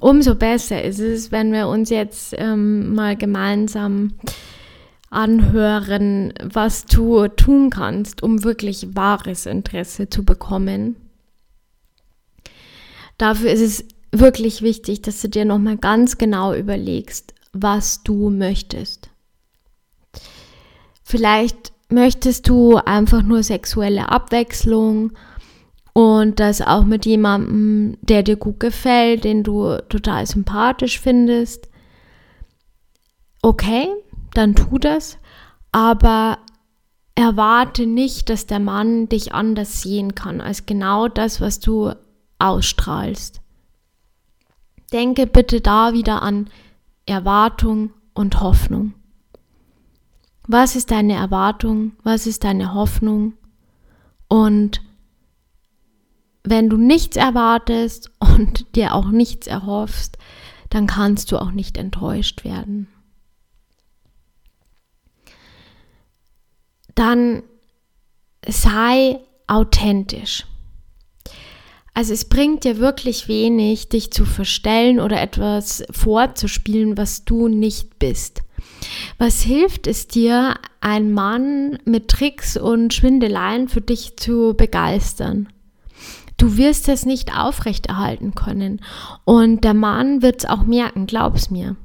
umso 0.00 0.34
besser 0.34 0.82
ist 0.82 0.98
es, 0.98 1.32
wenn 1.32 1.52
wir 1.52 1.68
uns 1.68 1.90
jetzt 1.90 2.34
ähm, 2.36 2.94
mal 2.94 3.16
gemeinsam 3.16 4.14
anhören, 5.10 6.32
was 6.42 6.86
du 6.86 7.26
tun 7.28 7.70
kannst, 7.70 8.22
um 8.22 8.44
wirklich 8.44 8.94
wahres 8.94 9.46
Interesse 9.46 10.08
zu 10.08 10.24
bekommen. 10.24 10.96
Dafür 13.18 13.50
ist 13.50 13.60
es 13.60 13.84
wirklich 14.12 14.62
wichtig, 14.62 15.02
dass 15.02 15.20
du 15.20 15.28
dir 15.28 15.44
nochmal 15.44 15.76
ganz 15.76 16.16
genau 16.16 16.54
überlegst, 16.54 17.34
was 17.52 18.02
du 18.02 18.30
möchtest. 18.30 19.10
Vielleicht 21.02 21.72
möchtest 21.90 22.48
du 22.48 22.76
einfach 22.76 23.22
nur 23.22 23.42
sexuelle 23.42 24.10
Abwechslung 24.10 25.12
und 25.92 26.38
das 26.38 26.62
auch 26.62 26.84
mit 26.84 27.04
jemandem, 27.04 27.98
der 28.00 28.22
dir 28.22 28.36
gut 28.36 28.60
gefällt, 28.60 29.24
den 29.24 29.42
du 29.42 29.76
total 29.88 30.24
sympathisch 30.26 31.00
findest. 31.00 31.68
Okay, 33.42 33.88
dann 34.34 34.54
tu 34.54 34.78
das, 34.78 35.18
aber 35.72 36.38
erwarte 37.14 37.86
nicht, 37.86 38.30
dass 38.30 38.46
der 38.46 38.60
Mann 38.60 39.08
dich 39.08 39.34
anders 39.34 39.82
sehen 39.82 40.14
kann 40.14 40.40
als 40.40 40.66
genau 40.66 41.08
das, 41.08 41.40
was 41.40 41.60
du 41.60 41.92
ausstrahlst. 42.38 43.40
Denke 44.92 45.26
bitte 45.26 45.60
da 45.60 45.92
wieder 45.92 46.22
an 46.22 46.48
Erwartung 47.06 47.92
und 48.14 48.40
Hoffnung. 48.40 48.94
Was 50.46 50.74
ist 50.74 50.90
deine 50.90 51.14
Erwartung? 51.14 51.92
Was 52.02 52.26
ist 52.26 52.42
deine 52.42 52.74
Hoffnung? 52.74 53.34
Und 54.28 54.80
wenn 56.42 56.68
du 56.68 56.76
nichts 56.76 57.16
erwartest 57.16 58.10
und 58.18 58.74
dir 58.74 58.94
auch 58.94 59.10
nichts 59.10 59.46
erhoffst, 59.46 60.18
dann 60.70 60.86
kannst 60.86 61.30
du 61.32 61.38
auch 61.38 61.50
nicht 61.50 61.76
enttäuscht 61.76 62.44
werden. 62.44 62.88
Dann 67.00 67.42
sei 68.46 69.20
authentisch. 69.46 70.44
Also 71.94 72.12
es 72.12 72.28
bringt 72.28 72.64
dir 72.64 72.78
wirklich 72.78 73.26
wenig, 73.26 73.88
dich 73.88 74.12
zu 74.12 74.24
verstellen 74.24 75.00
oder 75.00 75.20
etwas 75.20 75.82
vorzuspielen, 75.90 76.96
was 76.96 77.24
du 77.24 77.48
nicht 77.48 77.98
bist. 77.98 78.42
Was 79.18 79.42
hilft 79.42 79.86
es 79.86 80.06
dir, 80.08 80.54
einen 80.80 81.12
Mann 81.12 81.78
mit 81.84 82.08
Tricks 82.08 82.56
und 82.56 82.94
Schwindeleien 82.94 83.68
für 83.68 83.80
dich 83.80 84.16
zu 84.16 84.54
begeistern? 84.56 85.48
Du 86.36 86.56
wirst 86.56 86.88
es 86.88 87.04
nicht 87.04 87.36
aufrechterhalten 87.36 88.34
können. 88.34 88.80
Und 89.24 89.64
der 89.64 89.74
Mann 89.74 90.22
wird 90.22 90.44
es 90.44 90.48
auch 90.48 90.62
merken, 90.62 91.06
glaub's 91.06 91.50
mir. 91.50 91.76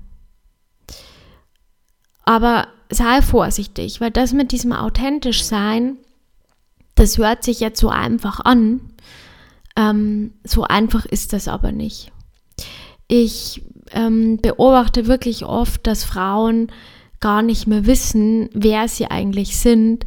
Aber 2.24 2.68
sei 2.90 3.22
vorsichtig, 3.22 4.02
weil 4.02 4.12
das 4.12 4.34
mit 4.34 4.52
diesem 4.52 4.74
authentisch 4.74 5.44
sein, 5.44 5.98
das 6.96 7.18
hört 7.18 7.44
sich 7.44 7.60
jetzt 7.60 7.80
so 7.80 7.90
einfach 7.90 8.40
an. 8.40 8.80
Ähm, 9.76 10.34
so 10.44 10.64
einfach 10.64 11.06
ist 11.06 11.34
das 11.34 11.48
aber 11.48 11.72
nicht. 11.72 12.12
Ich 13.08 13.62
ähm, 13.92 14.38
beobachte 14.42 15.08
wirklich 15.08 15.46
oft, 15.46 15.86
dass 15.86 16.04
Frauen 16.04 16.72
gar 17.20 17.42
nicht 17.42 17.68
mehr 17.68 17.86
wissen, 17.86 18.50
wer 18.54 18.88
sie 18.88 19.08
eigentlich 19.08 19.58
sind 19.58 20.06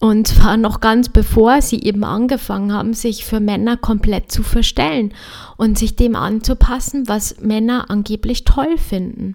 Und 0.00 0.28
zwar 0.28 0.58
noch 0.58 0.80
ganz 0.80 1.08
bevor 1.08 1.62
sie 1.62 1.80
eben 1.80 2.04
angefangen 2.04 2.72
haben, 2.74 2.92
sich 2.92 3.24
für 3.24 3.40
Männer 3.40 3.78
komplett 3.78 4.30
zu 4.30 4.42
verstellen 4.42 5.14
und 5.56 5.78
sich 5.78 5.96
dem 5.96 6.14
anzupassen, 6.14 7.08
was 7.08 7.40
Männer 7.40 7.90
angeblich 7.90 8.44
toll 8.44 8.76
finden. 8.76 9.34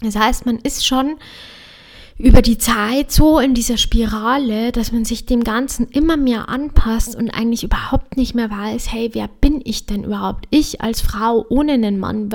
Das 0.00 0.16
heißt, 0.16 0.46
man 0.46 0.58
ist 0.58 0.86
schon 0.86 1.16
über 2.18 2.42
die 2.42 2.58
Zeit 2.58 3.12
so 3.12 3.38
in 3.38 3.54
dieser 3.54 3.76
Spirale, 3.76 4.72
dass 4.72 4.92
man 4.92 5.04
sich 5.04 5.26
dem 5.26 5.44
Ganzen 5.44 5.86
immer 5.88 6.16
mehr 6.16 6.48
anpasst 6.48 7.14
und 7.14 7.30
eigentlich 7.30 7.64
überhaupt 7.64 8.16
nicht 8.16 8.34
mehr 8.34 8.50
weiß, 8.50 8.90
hey, 8.92 9.10
wer 9.12 9.28
bin 9.28 9.60
ich 9.64 9.86
denn 9.86 10.04
überhaupt? 10.04 10.46
Ich 10.50 10.80
als 10.80 11.00
Frau 11.00 11.44
ohne 11.48 11.72
einen 11.72 11.98
Mann, 11.98 12.30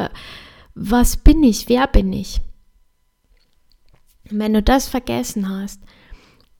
was 0.75 1.17
bin 1.17 1.43
ich? 1.43 1.67
Wer 1.67 1.87
bin 1.87 2.13
ich? 2.13 2.41
wenn 4.39 4.53
du 4.53 4.61
das 4.61 4.87
vergessen 4.87 5.49
hast, 5.49 5.81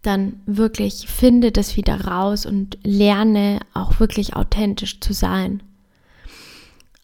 dann 0.01 0.41
wirklich 0.45 1.07
finde 1.07 1.51
das 1.51 1.77
wieder 1.77 2.05
raus 2.05 2.45
und 2.45 2.77
lerne 2.83 3.59
auch 3.73 3.99
wirklich 3.99 4.35
authentisch 4.35 4.99
zu 4.99 5.13
sein. 5.13 5.61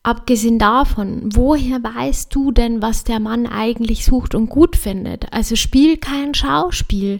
Abgesehen 0.07 0.57
davon, 0.57 1.31
woher 1.33 1.83
weißt 1.83 2.33
du 2.33 2.53
denn, 2.53 2.81
was 2.81 3.03
der 3.03 3.19
Mann 3.19 3.45
eigentlich 3.45 4.05
sucht 4.05 4.35
und 4.35 4.47
gut 4.47 4.77
findet? 4.77 5.33
Also 5.33 5.57
spiel 5.57 5.97
kein 5.97 6.33
Schauspiel, 6.33 7.19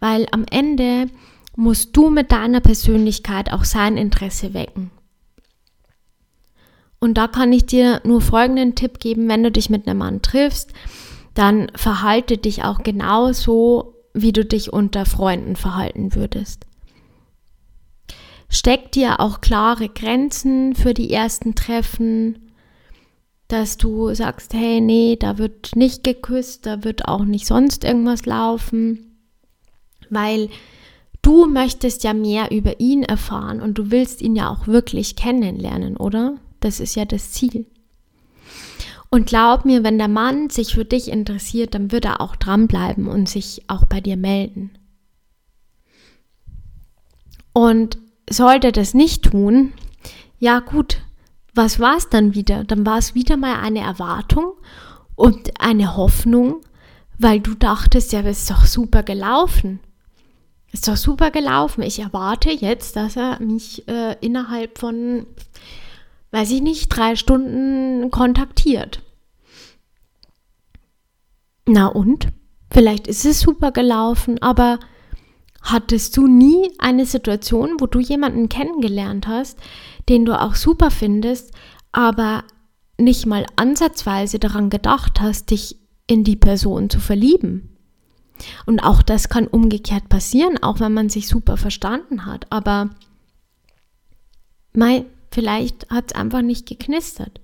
weil 0.00 0.26
am 0.32 0.44
Ende 0.50 1.06
musst 1.54 1.96
du 1.96 2.10
mit 2.10 2.32
deiner 2.32 2.58
Persönlichkeit 2.58 3.52
auch 3.52 3.62
sein 3.62 3.96
Interesse 3.96 4.52
wecken. 4.52 4.90
Und 6.98 7.18
da 7.18 7.28
kann 7.28 7.52
ich 7.52 7.66
dir 7.66 8.00
nur 8.02 8.20
folgenden 8.20 8.74
Tipp 8.74 8.98
geben, 8.98 9.28
wenn 9.28 9.44
du 9.44 9.52
dich 9.52 9.70
mit 9.70 9.86
einem 9.86 9.98
Mann 9.98 10.20
triffst, 10.20 10.72
dann 11.34 11.70
verhalte 11.76 12.36
dich 12.36 12.64
auch 12.64 12.82
genauso, 12.82 13.94
wie 14.12 14.32
du 14.32 14.44
dich 14.44 14.72
unter 14.72 15.06
Freunden 15.06 15.54
verhalten 15.54 16.16
würdest. 16.16 16.66
Steck 18.48 18.92
dir 18.92 19.20
auch 19.20 19.40
klare 19.40 19.88
Grenzen 19.88 20.74
für 20.74 20.94
die 20.94 21.12
ersten 21.12 21.54
Treffen, 21.54 22.52
dass 23.48 23.76
du 23.76 24.14
sagst, 24.14 24.54
hey, 24.54 24.80
nee, 24.80 25.16
da 25.18 25.38
wird 25.38 25.76
nicht 25.76 26.04
geküsst, 26.04 26.66
da 26.66 26.84
wird 26.84 27.06
auch 27.06 27.24
nicht 27.24 27.46
sonst 27.46 27.84
irgendwas 27.84 28.26
laufen, 28.26 29.16
weil 30.10 30.48
du 31.22 31.46
möchtest 31.46 32.04
ja 32.04 32.14
mehr 32.14 32.50
über 32.50 32.80
ihn 32.80 33.02
erfahren 33.02 33.60
und 33.60 33.74
du 33.74 33.90
willst 33.90 34.22
ihn 34.22 34.36
ja 34.36 34.48
auch 34.48 34.66
wirklich 34.66 35.16
kennenlernen, 35.16 35.96
oder? 35.96 36.36
Das 36.60 36.80
ist 36.80 36.94
ja 36.94 37.04
das 37.04 37.32
Ziel. 37.32 37.66
Und 39.10 39.26
glaub 39.26 39.64
mir, 39.64 39.84
wenn 39.84 39.98
der 39.98 40.08
Mann 40.08 40.50
sich 40.50 40.74
für 40.74 40.84
dich 40.84 41.08
interessiert, 41.08 41.74
dann 41.74 41.92
wird 41.92 42.04
er 42.04 42.20
auch 42.20 42.34
dranbleiben 42.34 43.06
und 43.06 43.28
sich 43.28 43.62
auch 43.68 43.84
bei 43.84 44.00
dir 44.00 44.16
melden. 44.16 44.70
Und 47.52 47.98
sollte 48.28 48.72
das 48.72 48.94
nicht 48.94 49.24
tun, 49.24 49.72
ja 50.38 50.60
gut, 50.60 51.00
was 51.54 51.78
war 51.78 51.96
es 51.96 52.08
dann 52.08 52.34
wieder? 52.34 52.64
Dann 52.64 52.84
war 52.84 52.98
es 52.98 53.14
wieder 53.14 53.36
mal 53.36 53.60
eine 53.60 53.80
Erwartung 53.80 54.54
und 55.14 55.60
eine 55.60 55.96
Hoffnung, 55.96 56.60
weil 57.18 57.40
du 57.40 57.54
dachtest, 57.54 58.12
ja, 58.12 58.22
das 58.22 58.40
ist 58.40 58.50
doch 58.50 58.64
super 58.66 59.02
gelaufen. 59.02 59.80
Ist 60.72 60.88
doch 60.88 60.96
super 60.96 61.30
gelaufen. 61.30 61.82
Ich 61.82 62.00
erwarte 62.00 62.50
jetzt, 62.50 62.96
dass 62.96 63.16
er 63.16 63.40
mich 63.40 63.86
äh, 63.86 64.16
innerhalb 64.20 64.78
von, 64.78 65.26
weiß 66.32 66.50
ich 66.50 66.62
nicht, 66.62 66.88
drei 66.88 67.14
Stunden 67.14 68.10
kontaktiert. 68.10 69.00
Na 71.66 71.86
und? 71.86 72.28
Vielleicht 72.72 73.06
ist 73.06 73.24
es 73.24 73.38
super 73.38 73.70
gelaufen, 73.70 74.42
aber 74.42 74.80
Hattest 75.64 76.14
du 76.18 76.26
nie 76.26 76.70
eine 76.78 77.06
Situation, 77.06 77.76
wo 77.80 77.86
du 77.86 77.98
jemanden 77.98 78.50
kennengelernt 78.50 79.26
hast, 79.26 79.58
den 80.10 80.26
du 80.26 80.38
auch 80.38 80.56
super 80.56 80.90
findest, 80.90 81.54
aber 81.90 82.44
nicht 82.98 83.24
mal 83.24 83.46
ansatzweise 83.56 84.38
daran 84.38 84.68
gedacht 84.68 85.22
hast, 85.22 85.50
dich 85.50 85.78
in 86.06 86.22
die 86.22 86.36
Person 86.36 86.90
zu 86.90 87.00
verlieben? 87.00 87.78
Und 88.66 88.80
auch 88.80 89.00
das 89.00 89.30
kann 89.30 89.46
umgekehrt 89.46 90.10
passieren, 90.10 90.62
auch 90.62 90.80
wenn 90.80 90.92
man 90.92 91.08
sich 91.08 91.28
super 91.28 91.56
verstanden 91.56 92.26
hat. 92.26 92.46
Aber 92.52 92.90
mei, 94.74 95.06
vielleicht 95.30 95.88
hat 95.88 96.08
es 96.08 96.14
einfach 96.14 96.42
nicht 96.42 96.66
geknistert. 96.68 97.40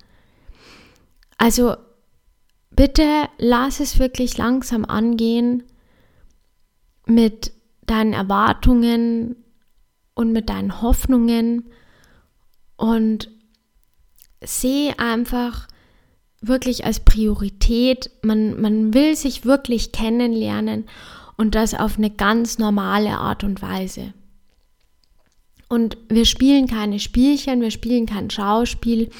Also 1.38 1.74
bitte 2.70 3.30
lass 3.38 3.80
es 3.80 3.98
wirklich 3.98 4.36
langsam 4.36 4.84
angehen 4.84 5.62
mit 7.06 7.52
deinen 7.90 8.12
Erwartungen 8.12 9.36
und 10.14 10.32
mit 10.32 10.48
deinen 10.48 10.80
Hoffnungen 10.82 11.70
und 12.76 13.30
sehe 14.42 14.98
einfach 14.98 15.68
wirklich 16.40 16.84
als 16.84 17.00
Priorität, 17.00 18.10
man, 18.22 18.60
man 18.60 18.94
will 18.94 19.14
sich 19.14 19.44
wirklich 19.44 19.92
kennenlernen 19.92 20.86
und 21.36 21.54
das 21.54 21.74
auf 21.74 21.98
eine 21.98 22.10
ganz 22.10 22.58
normale 22.58 23.10
Art 23.10 23.44
und 23.44 23.60
Weise. 23.60 24.14
Und 25.68 25.96
wir 26.08 26.24
spielen 26.24 26.66
keine 26.66 26.98
Spielchen, 26.98 27.60
wir 27.60 27.70
spielen 27.70 28.06
kein 28.06 28.28
Schauspiel. 28.30 29.10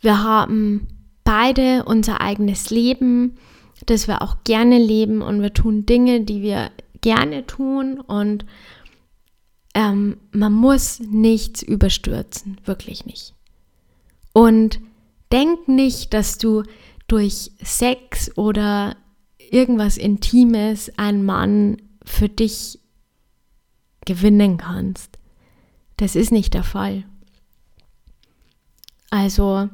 Wir 0.00 0.22
haben 0.22 0.88
beide 1.24 1.84
unser 1.84 2.20
eigenes 2.20 2.70
Leben, 2.70 3.36
das 3.86 4.08
wir 4.08 4.20
auch 4.22 4.38
gerne 4.44 4.78
leben 4.78 5.22
und 5.22 5.40
wir 5.40 5.54
tun 5.54 5.86
Dinge, 5.86 6.20
die 6.22 6.42
wir 6.42 6.70
gerne 7.00 7.46
tun 7.46 8.00
und 8.00 8.44
ähm, 9.74 10.18
man 10.32 10.52
muss 10.52 11.00
nichts 11.00 11.62
überstürzen, 11.62 12.60
wirklich 12.64 13.06
nicht. 13.06 13.34
Und 14.32 14.80
denk 15.32 15.68
nicht, 15.68 16.12
dass 16.12 16.38
du 16.38 16.64
durch 17.08 17.52
Sex 17.62 18.36
oder 18.36 18.96
irgendwas 19.38 19.96
Intimes 19.96 20.96
einen 20.96 21.24
Mann 21.24 21.82
für 22.04 22.28
dich 22.28 22.78
gewinnen 24.04 24.58
kannst. 24.58 25.18
Das 25.96 26.16
ist 26.16 26.32
nicht 26.32 26.54
der 26.54 26.64
Fall. 26.64 27.04
Also, 29.10 29.68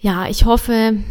ja, 0.00 0.28
ich 0.28 0.44
hoffe, 0.44 1.02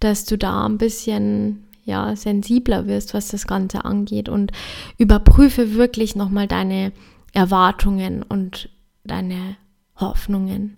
dass 0.00 0.24
du 0.24 0.36
da 0.36 0.66
ein 0.66 0.78
bisschen 0.78 1.64
ja, 1.84 2.14
sensibler 2.16 2.86
wirst, 2.86 3.14
was 3.14 3.28
das 3.28 3.46
Ganze 3.46 3.84
angeht 3.84 4.28
und 4.28 4.52
überprüfe 4.98 5.74
wirklich 5.74 6.16
nochmal 6.16 6.46
deine 6.46 6.92
Erwartungen 7.32 8.22
und 8.22 8.68
deine 9.04 9.56
Hoffnungen. 9.96 10.76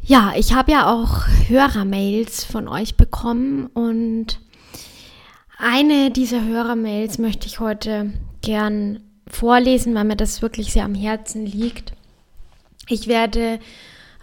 Ja, 0.00 0.32
ich 0.36 0.54
habe 0.54 0.72
ja 0.72 0.92
auch 0.92 1.26
Hörermails 1.48 2.44
von 2.44 2.68
euch 2.68 2.96
bekommen 2.96 3.66
und 3.66 4.40
eine 5.58 6.10
dieser 6.10 6.44
Hörermails 6.44 7.18
möchte 7.18 7.46
ich 7.46 7.60
heute 7.60 8.12
gern 8.40 9.00
vorlesen, 9.26 9.94
weil 9.94 10.04
mir 10.04 10.16
das 10.16 10.40
wirklich 10.40 10.72
sehr 10.72 10.84
am 10.84 10.94
Herzen 10.94 11.44
liegt. 11.44 11.92
Ich 12.88 13.06
werde 13.06 13.58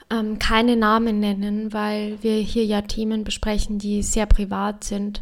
ähm, 0.09 0.39
keine 0.39 0.75
Namen 0.75 1.19
nennen, 1.19 1.73
weil 1.73 2.21
wir 2.21 2.37
hier 2.37 2.65
ja 2.65 2.81
Themen 2.81 3.23
besprechen, 3.23 3.79
die 3.79 4.03
sehr 4.03 4.25
privat 4.25 4.83
sind. 4.83 5.21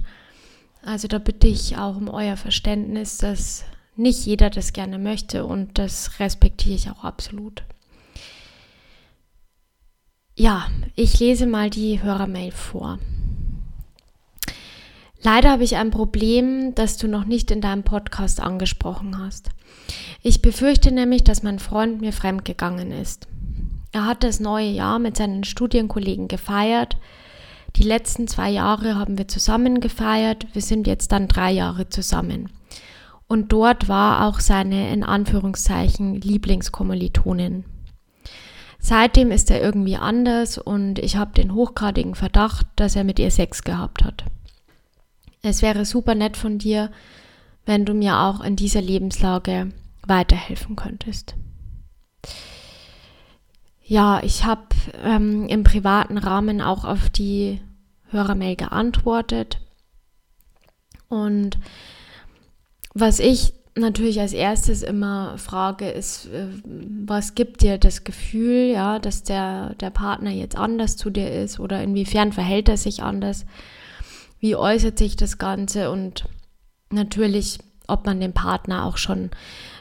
Also 0.84 1.08
da 1.08 1.18
bitte 1.18 1.48
ich 1.48 1.78
auch 1.78 1.96
um 1.96 2.10
euer 2.10 2.38
Verständnis, 2.38 3.18
dass 3.18 3.64
nicht 3.96 4.26
jeder 4.26 4.50
das 4.50 4.74
gerne 4.74 4.98
möchte 4.98 5.46
und 5.46 5.78
das 5.78 6.20
respektiere 6.20 6.76
ich 6.76 6.90
auch 6.90 7.04
absolut. 7.04 7.64
Ja, 10.36 10.68
ich 10.96 11.20
lese 11.20 11.46
mal 11.46 11.70
die 11.70 12.02
Hörermail 12.02 12.52
vor. 12.52 13.00
Leider 15.22 15.52
habe 15.52 15.64
ich 15.64 15.78
ein 15.78 15.92
Problem, 15.92 16.76
das 16.76 16.98
du 16.98 17.08
noch 17.08 17.24
nicht 17.24 17.50
in 17.52 17.62
deinem 17.62 17.84
Podcast 17.84 18.42
angesprochen 18.42 19.18
hast. 19.18 19.50
Ich 20.22 20.42
befürchte 20.42 20.92
nämlich, 20.92 21.24
dass 21.24 21.44
mein 21.44 21.60
Freund 21.60 22.02
mir 22.02 22.12
fremdgegangen 22.12 22.92
ist. 22.92 23.28
Er 23.94 24.08
hat 24.08 24.24
das 24.24 24.40
neue 24.40 24.70
Jahr 24.70 24.98
mit 24.98 25.16
seinen 25.16 25.44
Studienkollegen 25.44 26.28
gefeiert. 26.28 26.98
Die 27.76 27.84
letzten 27.84 28.28
zwei 28.28 28.50
Jahre 28.50 28.96
haben 28.96 29.20
wir 29.20 29.28
zusammen 29.28 29.82
gefeiert. 29.82 30.48
Wir 30.54 30.64
sind 30.64 30.88
jetzt 30.88 31.12
dann 31.12 31.28
drei 31.28 31.52
Jahre 31.52 31.88
zusammen. 31.90 32.50
Und 33.28 33.54
dort 33.54 33.88
war 33.88 34.28
auch 34.28 34.40
seine 34.40 34.92
in 34.92 35.04
Anführungszeichen 35.04 36.20
Lieblingskommilitonin. 36.20 37.66
Seitdem 38.80 39.32
ist 39.32 39.52
er 39.52 39.62
irgendwie 39.62 39.96
anders 39.96 40.58
und 40.58 40.98
ich 40.98 41.16
habe 41.16 41.32
den 41.34 41.54
hochgradigen 41.54 42.16
Verdacht, 42.16 42.66
dass 42.76 42.96
er 42.96 43.04
mit 43.04 43.20
ihr 43.20 43.32
Sex 43.32 43.64
gehabt 43.64 44.04
hat. 44.04 44.26
Es 45.44 45.62
wäre 45.62 45.86
super 45.86 46.16
nett 46.16 46.36
von 46.36 46.58
dir, 46.58 46.92
wenn 47.66 47.86
du 47.86 47.94
mir 47.94 48.18
auch 48.18 48.42
in 48.42 48.56
dieser 48.56 48.82
Lebenslage 48.82 49.70
weiterhelfen 50.06 50.76
könntest. 50.76 51.36
Ja, 53.86 54.22
ich 54.24 54.46
habe 54.46 54.68
ähm, 55.04 55.48
im 55.48 55.64
privaten 55.64 56.18
Rahmen 56.18 56.62
auch 56.62 56.86
auf 56.86 57.10
die 57.10 57.60
Hörermail 58.10 58.56
geantwortet. 58.56 59.60
Und 61.10 61.60
was 62.94 63.20
ich 63.20 63.54
natürlich 63.76 64.22
als 64.22 64.34
erstes 64.34 64.84
immer 64.84 65.38
frage, 65.38 65.90
ist, 65.90 66.28
äh, 66.28 66.48
was 67.06 67.36
gibt 67.36 67.62
dir 67.62 67.78
das 67.78 68.06
Gefühl, 68.06 68.72
ja, 68.72 69.00
dass 69.00 69.24
der, 69.24 69.76
der 69.76 69.90
Partner 69.90 70.32
jetzt 70.32 70.56
anders 70.56 70.96
zu 70.96 71.10
dir 71.10 71.32
ist 71.32 71.60
oder 71.60 71.84
inwiefern 71.84 72.32
verhält 72.32 72.70
er 72.70 72.78
sich 72.78 73.04
anders? 73.04 73.46
Wie 74.40 74.56
äußert 74.56 74.98
sich 74.98 75.18
das 75.18 75.38
Ganze? 75.38 75.92
Und 75.92 76.26
natürlich, 76.90 77.60
ob 77.88 78.06
man 78.06 78.22
den 78.22 78.34
Partner 78.34 78.86
auch 78.86 78.98
schon 78.98 79.32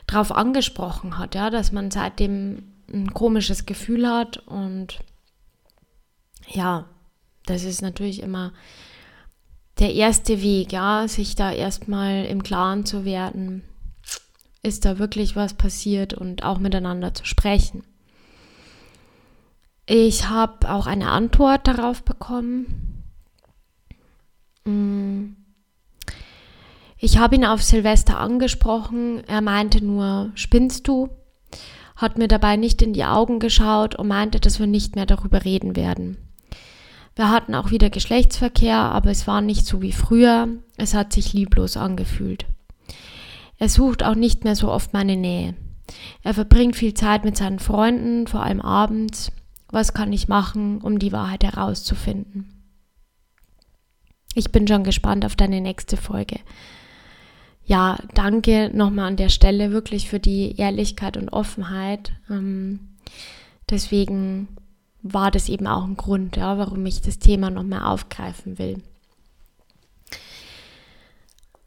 darauf 0.08 0.32
angesprochen 0.32 1.18
hat, 1.18 1.36
ja, 1.36 1.50
dass 1.50 1.70
man 1.70 1.92
seitdem 1.92 2.71
ein 2.92 3.12
komisches 3.14 3.66
Gefühl 3.66 4.08
hat 4.08 4.38
und 4.46 5.00
ja, 6.48 6.88
das 7.46 7.64
ist 7.64 7.82
natürlich 7.82 8.22
immer 8.22 8.52
der 9.78 9.94
erste 9.94 10.42
Weg, 10.42 10.72
ja, 10.72 11.08
sich 11.08 11.34
da 11.34 11.52
erstmal 11.52 12.26
im 12.26 12.42
Klaren 12.42 12.84
zu 12.84 13.04
werden, 13.04 13.62
ist 14.62 14.84
da 14.84 14.98
wirklich 14.98 15.34
was 15.34 15.54
passiert 15.54 16.14
und 16.14 16.44
auch 16.44 16.58
miteinander 16.58 17.14
zu 17.14 17.24
sprechen. 17.24 17.82
Ich 19.86 20.28
habe 20.28 20.70
auch 20.72 20.86
eine 20.86 21.10
Antwort 21.10 21.66
darauf 21.66 22.04
bekommen. 22.04 23.04
Mm. 24.64 25.34
Ich 26.96 27.18
habe 27.18 27.34
ihn 27.34 27.44
auf 27.44 27.62
Silvester 27.62 28.20
angesprochen. 28.20 29.24
Er 29.26 29.40
meinte 29.40 29.84
nur, 29.84 30.30
spinnst 30.36 30.86
du? 30.86 31.08
Hat 31.96 32.18
mir 32.18 32.28
dabei 32.28 32.56
nicht 32.56 32.82
in 32.82 32.92
die 32.92 33.04
Augen 33.04 33.38
geschaut 33.38 33.94
und 33.94 34.08
meinte, 34.08 34.40
dass 34.40 34.58
wir 34.58 34.66
nicht 34.66 34.96
mehr 34.96 35.06
darüber 35.06 35.44
reden 35.44 35.76
werden. 35.76 36.16
Wir 37.14 37.30
hatten 37.30 37.54
auch 37.54 37.70
wieder 37.70 37.90
Geschlechtsverkehr, 37.90 38.76
aber 38.76 39.10
es 39.10 39.26
war 39.26 39.40
nicht 39.40 39.66
so 39.66 39.82
wie 39.82 39.92
früher. 39.92 40.48
Es 40.76 40.94
hat 40.94 41.12
sich 41.12 41.32
lieblos 41.32 41.76
angefühlt. 41.76 42.46
Er 43.58 43.68
sucht 43.68 44.02
auch 44.02 44.14
nicht 44.14 44.44
mehr 44.44 44.56
so 44.56 44.70
oft 44.70 44.92
meine 44.92 45.16
Nähe. 45.16 45.54
Er 46.22 46.34
verbringt 46.34 46.76
viel 46.76 46.94
Zeit 46.94 47.24
mit 47.24 47.36
seinen 47.36 47.58
Freunden, 47.58 48.26
vor 48.26 48.42
allem 48.42 48.60
abends. 48.60 49.30
Was 49.68 49.94
kann 49.94 50.12
ich 50.12 50.28
machen, 50.28 50.80
um 50.80 50.98
die 50.98 51.12
Wahrheit 51.12 51.44
herauszufinden? 51.44 52.62
Ich 54.34 54.50
bin 54.50 54.66
schon 54.66 54.84
gespannt 54.84 55.26
auf 55.26 55.36
deine 55.36 55.60
nächste 55.60 55.96
Folge. 55.96 56.40
Ja, 57.64 57.98
danke 58.14 58.70
nochmal 58.74 59.08
an 59.08 59.16
der 59.16 59.28
Stelle 59.28 59.70
wirklich 59.70 60.08
für 60.08 60.18
die 60.20 60.56
Ehrlichkeit 60.56 61.16
und 61.16 61.28
Offenheit. 61.30 62.12
Ähm, 62.28 62.80
deswegen 63.70 64.48
war 65.02 65.30
das 65.30 65.48
eben 65.48 65.66
auch 65.66 65.84
ein 65.84 65.96
Grund, 65.96 66.36
ja, 66.36 66.58
warum 66.58 66.84
ich 66.86 67.00
das 67.00 67.18
Thema 67.18 67.50
nochmal 67.50 67.82
aufgreifen 67.82 68.58
will. 68.58 68.82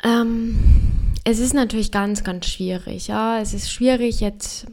Ähm, 0.04 0.58
es 1.24 1.40
ist 1.40 1.54
natürlich 1.54 1.92
ganz, 1.92 2.24
ganz 2.24 2.46
schwierig. 2.46 3.08
Ja, 3.08 3.40
es 3.40 3.54
ist 3.54 3.72
schwierig 3.72 4.20
jetzt 4.20 4.68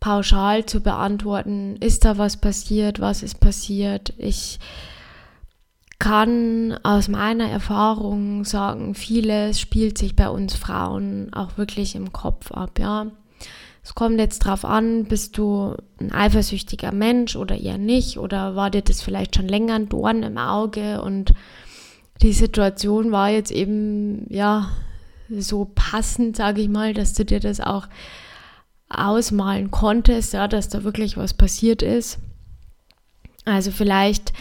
pauschal 0.00 0.66
zu 0.66 0.80
beantworten, 0.80 1.76
ist 1.76 2.04
da 2.04 2.18
was 2.18 2.38
passiert, 2.38 3.00
was 3.00 3.22
ist 3.22 3.40
passiert. 3.40 4.12
Ich 4.18 4.58
kann 5.98 6.78
aus 6.82 7.08
meiner 7.08 7.48
Erfahrung 7.48 8.44
sagen, 8.44 8.94
vieles 8.94 9.60
spielt 9.60 9.96
sich 9.98 10.16
bei 10.16 10.28
uns 10.28 10.54
Frauen 10.54 11.32
auch 11.32 11.56
wirklich 11.56 11.94
im 11.94 12.12
Kopf 12.12 12.50
ab. 12.52 12.78
Ja, 12.78 13.06
es 13.82 13.94
kommt 13.94 14.18
jetzt 14.18 14.40
drauf 14.40 14.64
an, 14.64 15.04
bist 15.04 15.36
du 15.36 15.74
ein 16.00 16.10
eifersüchtiger 16.10 16.90
Mensch 16.90 17.36
oder 17.36 17.56
eher 17.58 17.78
nicht 17.78 18.18
oder 18.18 18.56
war 18.56 18.70
dir 18.70 18.82
das 18.82 19.02
vielleicht 19.02 19.36
schon 19.36 19.46
länger 19.46 19.74
ein 19.74 19.88
Dorn 19.88 20.22
im 20.22 20.38
Auge 20.38 21.02
und 21.02 21.34
die 22.22 22.32
Situation 22.32 23.12
war 23.12 23.28
jetzt 23.28 23.50
eben 23.50 24.26
ja 24.30 24.70
so 25.30 25.70
passend, 25.74 26.36
sage 26.36 26.62
ich 26.62 26.68
mal, 26.68 26.94
dass 26.94 27.12
du 27.12 27.24
dir 27.24 27.40
das 27.40 27.60
auch 27.60 27.86
ausmalen 28.88 29.70
konntest, 29.70 30.32
ja, 30.32 30.48
dass 30.48 30.68
da 30.68 30.84
wirklich 30.84 31.16
was 31.16 31.34
passiert 31.34 31.82
ist. 31.82 32.18
Also 33.44 33.70
vielleicht 33.70 34.32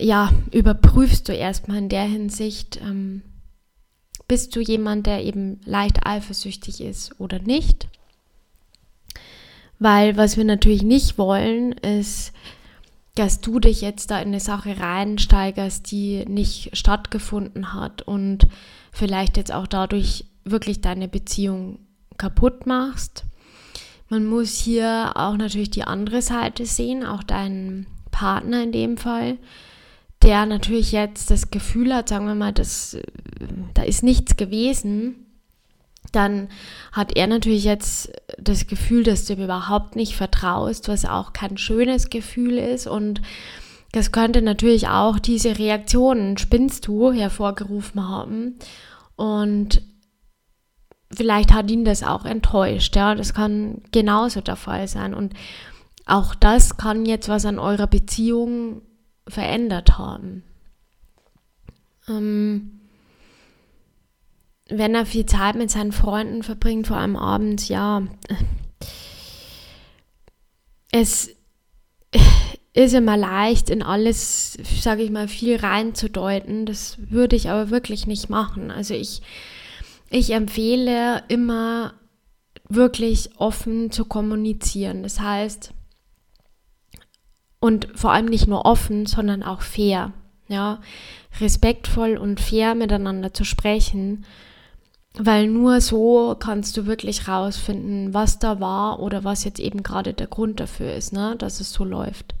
ja 0.00 0.32
überprüfst 0.50 1.28
du 1.28 1.32
erstmal 1.32 1.78
in 1.78 1.88
der 1.88 2.04
Hinsicht, 2.04 2.80
ähm, 2.82 3.22
bist 4.28 4.54
du 4.54 4.60
jemand, 4.60 5.06
der 5.06 5.24
eben 5.24 5.60
leicht 5.64 6.06
eifersüchtig 6.06 6.80
ist 6.80 7.18
oder 7.18 7.40
nicht? 7.40 7.88
Weil 9.78 10.16
was 10.16 10.36
wir 10.36 10.44
natürlich 10.44 10.82
nicht 10.82 11.18
wollen, 11.18 11.72
ist, 11.72 12.32
dass 13.14 13.40
du 13.40 13.58
dich 13.58 13.80
jetzt 13.80 14.10
da 14.10 14.20
in 14.20 14.28
eine 14.28 14.40
Sache 14.40 14.78
reinsteigerst, 14.78 15.90
die 15.90 16.24
nicht 16.26 16.76
stattgefunden 16.76 17.74
hat 17.74 18.02
und 18.02 18.46
vielleicht 18.92 19.36
jetzt 19.36 19.52
auch 19.52 19.66
dadurch 19.66 20.26
wirklich 20.44 20.80
deine 20.80 21.08
Beziehung 21.08 21.78
kaputt 22.18 22.66
machst. 22.66 23.24
Man 24.08 24.26
muss 24.26 24.58
hier 24.58 25.12
auch 25.16 25.36
natürlich 25.36 25.70
die 25.70 25.84
andere 25.84 26.22
Seite 26.22 26.66
sehen, 26.66 27.04
auch 27.04 27.22
deinen 27.22 27.86
Partner 28.10 28.62
in 28.62 28.72
dem 28.72 28.96
Fall, 28.96 29.38
der 30.22 30.46
natürlich 30.46 30.92
jetzt 30.92 31.30
das 31.30 31.50
Gefühl 31.50 31.94
hat, 31.94 32.08
sagen 32.08 32.26
wir 32.26 32.34
mal, 32.34 32.52
dass, 32.52 32.96
da 33.74 33.82
ist 33.82 34.02
nichts 34.02 34.36
gewesen 34.36 35.26
dann 36.12 36.48
hat 36.92 37.16
er 37.16 37.26
natürlich 37.26 37.64
jetzt 37.64 38.12
das 38.38 38.66
Gefühl, 38.66 39.04
dass 39.04 39.24
du 39.24 39.34
ihm 39.34 39.44
überhaupt 39.44 39.96
nicht 39.96 40.16
vertraust, 40.16 40.88
was 40.88 41.04
auch 41.04 41.32
kein 41.32 41.56
schönes 41.56 42.10
Gefühl 42.10 42.58
ist. 42.58 42.86
Und 42.86 43.22
das 43.92 44.12
könnte 44.12 44.42
natürlich 44.42 44.88
auch 44.88 45.18
diese 45.18 45.58
Reaktionen, 45.58 46.36
spinnst 46.38 46.86
du, 46.86 47.12
hervorgerufen 47.12 48.08
haben. 48.08 48.58
Und 49.16 49.82
vielleicht 51.12 51.52
hat 51.52 51.70
ihn 51.70 51.84
das 51.84 52.02
auch 52.02 52.24
enttäuscht. 52.24 52.96
Ja, 52.96 53.14
das 53.14 53.34
kann 53.34 53.82
genauso 53.92 54.40
der 54.40 54.56
Fall 54.56 54.88
sein. 54.88 55.14
Und 55.14 55.34
auch 56.06 56.34
das 56.34 56.76
kann 56.76 57.06
jetzt 57.06 57.28
was 57.28 57.44
an 57.44 57.58
eurer 57.58 57.86
Beziehung 57.86 58.82
verändert 59.30 59.98
haben. 59.98 60.42
Ähm, 62.08 62.80
wenn 64.68 64.94
er 64.94 65.06
viel 65.06 65.26
Zeit 65.26 65.56
mit 65.56 65.70
seinen 65.70 65.92
Freunden 65.92 66.42
verbringt, 66.42 66.86
vor 66.86 66.96
allem 66.96 67.16
abends, 67.16 67.68
ja, 67.68 68.02
es 70.92 71.30
ist 72.72 72.94
immer 72.94 73.16
leicht, 73.16 73.68
in 73.68 73.82
alles, 73.82 74.56
sage 74.80 75.02
ich 75.02 75.10
mal, 75.10 75.28
viel 75.28 75.56
reinzudeuten. 75.56 76.66
Das 76.66 76.98
würde 76.98 77.36
ich 77.36 77.50
aber 77.50 77.70
wirklich 77.70 78.06
nicht 78.06 78.30
machen. 78.30 78.70
Also 78.70 78.94
ich, 78.94 79.22
ich 80.08 80.30
empfehle 80.32 81.24
immer 81.28 81.94
wirklich 82.68 83.30
offen 83.36 83.90
zu 83.90 84.04
kommunizieren. 84.04 85.02
Das 85.02 85.18
heißt, 85.18 85.72
und 87.60 87.88
vor 87.94 88.12
allem 88.12 88.26
nicht 88.26 88.48
nur 88.48 88.64
offen, 88.64 89.06
sondern 89.06 89.42
auch 89.42 89.60
fair. 89.60 90.12
Ja, 90.48 90.80
respektvoll 91.40 92.16
und 92.16 92.40
fair 92.40 92.74
miteinander 92.74 93.32
zu 93.32 93.44
sprechen 93.44 94.24
weil 95.14 95.48
nur 95.48 95.80
so 95.80 96.36
kannst 96.38 96.76
du 96.76 96.86
wirklich 96.86 97.26
rausfinden, 97.26 98.14
was 98.14 98.38
da 98.38 98.60
war 98.60 99.00
oder 99.00 99.24
was 99.24 99.44
jetzt 99.44 99.60
eben 99.60 99.82
gerade 99.82 100.14
der 100.14 100.28
Grund 100.28 100.60
dafür 100.60 100.94
ist, 100.94 101.12
ne, 101.12 101.34
dass 101.36 101.60
es 101.60 101.72
so 101.72 101.84
läuft. 101.84 102.34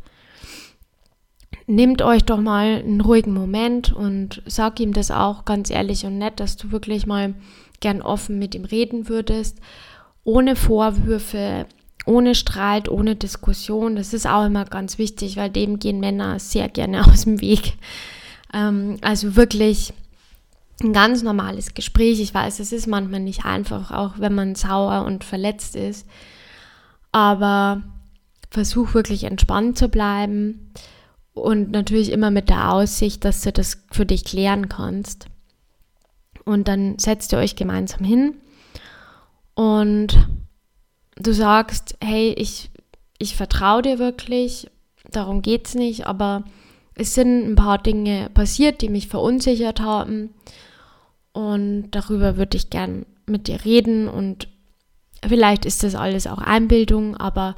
Nehmt 1.66 2.02
euch 2.02 2.24
doch 2.24 2.40
mal 2.40 2.82
einen 2.84 3.00
ruhigen 3.00 3.34
Moment 3.34 3.92
und 3.92 4.42
sag 4.46 4.80
ihm 4.80 4.92
das 4.92 5.10
auch 5.10 5.44
ganz 5.44 5.70
ehrlich 5.70 6.04
und 6.04 6.18
nett, 6.18 6.40
dass 6.40 6.56
du 6.56 6.70
wirklich 6.70 7.06
mal 7.06 7.34
gern 7.80 8.02
offen 8.02 8.38
mit 8.38 8.54
ihm 8.54 8.64
reden 8.64 9.08
würdest, 9.08 9.58
ohne 10.24 10.54
Vorwürfe, 10.54 11.66
ohne 12.06 12.34
Streit, 12.34 12.88
ohne 12.88 13.16
Diskussion. 13.16 13.96
Das 13.96 14.12
ist 14.12 14.26
auch 14.26 14.44
immer 14.46 14.64
ganz 14.64 14.98
wichtig, 14.98 15.36
weil 15.36 15.50
dem 15.50 15.78
gehen 15.78 16.00
Männer 16.00 16.38
sehr 16.38 16.68
gerne 16.68 17.06
aus 17.06 17.24
dem 17.24 17.40
Weg. 17.40 17.74
Ähm, 18.52 18.98
also 19.02 19.36
wirklich 19.36 19.92
ein 20.82 20.92
ganz 20.92 21.22
normales 21.22 21.74
Gespräch. 21.74 22.20
Ich 22.20 22.34
weiß, 22.34 22.60
es 22.60 22.72
ist 22.72 22.86
manchmal 22.86 23.20
nicht 23.20 23.44
einfach, 23.44 23.90
auch 23.90 24.18
wenn 24.18 24.34
man 24.34 24.54
sauer 24.54 25.04
und 25.04 25.24
verletzt 25.24 25.76
ist. 25.76 26.06
Aber 27.12 27.82
versuch 28.50 28.94
wirklich 28.94 29.24
entspannt 29.24 29.78
zu 29.78 29.88
bleiben 29.88 30.72
und 31.34 31.70
natürlich 31.70 32.10
immer 32.10 32.30
mit 32.30 32.48
der 32.48 32.72
Aussicht, 32.72 33.24
dass 33.24 33.42
du 33.42 33.52
das 33.52 33.84
für 33.90 34.06
dich 34.06 34.24
klären 34.24 34.68
kannst. 34.68 35.26
Und 36.44 36.66
dann 36.68 36.98
setzt 36.98 37.32
ihr 37.32 37.38
euch 37.38 37.54
gemeinsam 37.56 38.04
hin 38.04 38.34
und 39.54 40.26
du 41.20 41.34
sagst, 41.34 41.96
hey, 42.02 42.34
ich, 42.36 42.70
ich 43.18 43.36
vertraue 43.36 43.82
dir 43.82 43.98
wirklich, 43.98 44.70
darum 45.10 45.42
geht 45.42 45.68
es 45.68 45.74
nicht, 45.74 46.06
aber 46.06 46.44
es 46.94 47.14
sind 47.14 47.50
ein 47.50 47.56
paar 47.56 47.78
Dinge 47.78 48.30
passiert, 48.30 48.82
die 48.82 48.88
mich 48.88 49.08
verunsichert 49.08 49.80
haben 49.80 50.30
und 51.32 51.90
darüber 51.92 52.36
würde 52.36 52.56
ich 52.56 52.70
gern 52.70 53.06
mit 53.26 53.48
dir 53.48 53.64
reden 53.64 54.08
und 54.08 54.48
vielleicht 55.26 55.64
ist 55.64 55.82
das 55.82 55.94
alles 55.94 56.26
auch 56.26 56.38
Einbildung, 56.38 57.16
aber 57.16 57.56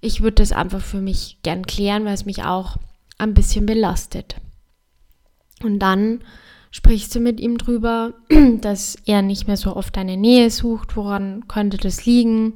ich 0.00 0.22
würde 0.22 0.36
das 0.36 0.52
einfach 0.52 0.80
für 0.80 1.00
mich 1.00 1.38
gern 1.42 1.64
klären, 1.66 2.04
weil 2.04 2.14
es 2.14 2.26
mich 2.26 2.42
auch 2.44 2.76
ein 3.18 3.34
bisschen 3.34 3.66
belastet. 3.66 4.36
Und 5.62 5.78
dann 5.78 6.20
Sprichst 6.74 7.14
du 7.14 7.20
mit 7.20 7.38
ihm 7.38 7.58
drüber, 7.58 8.14
dass 8.62 8.96
er 9.04 9.20
nicht 9.20 9.46
mehr 9.46 9.58
so 9.58 9.76
oft 9.76 9.94
deine 9.94 10.16
Nähe 10.16 10.50
sucht? 10.50 10.96
Woran 10.96 11.46
könnte 11.46 11.76
das 11.76 12.06
liegen? 12.06 12.54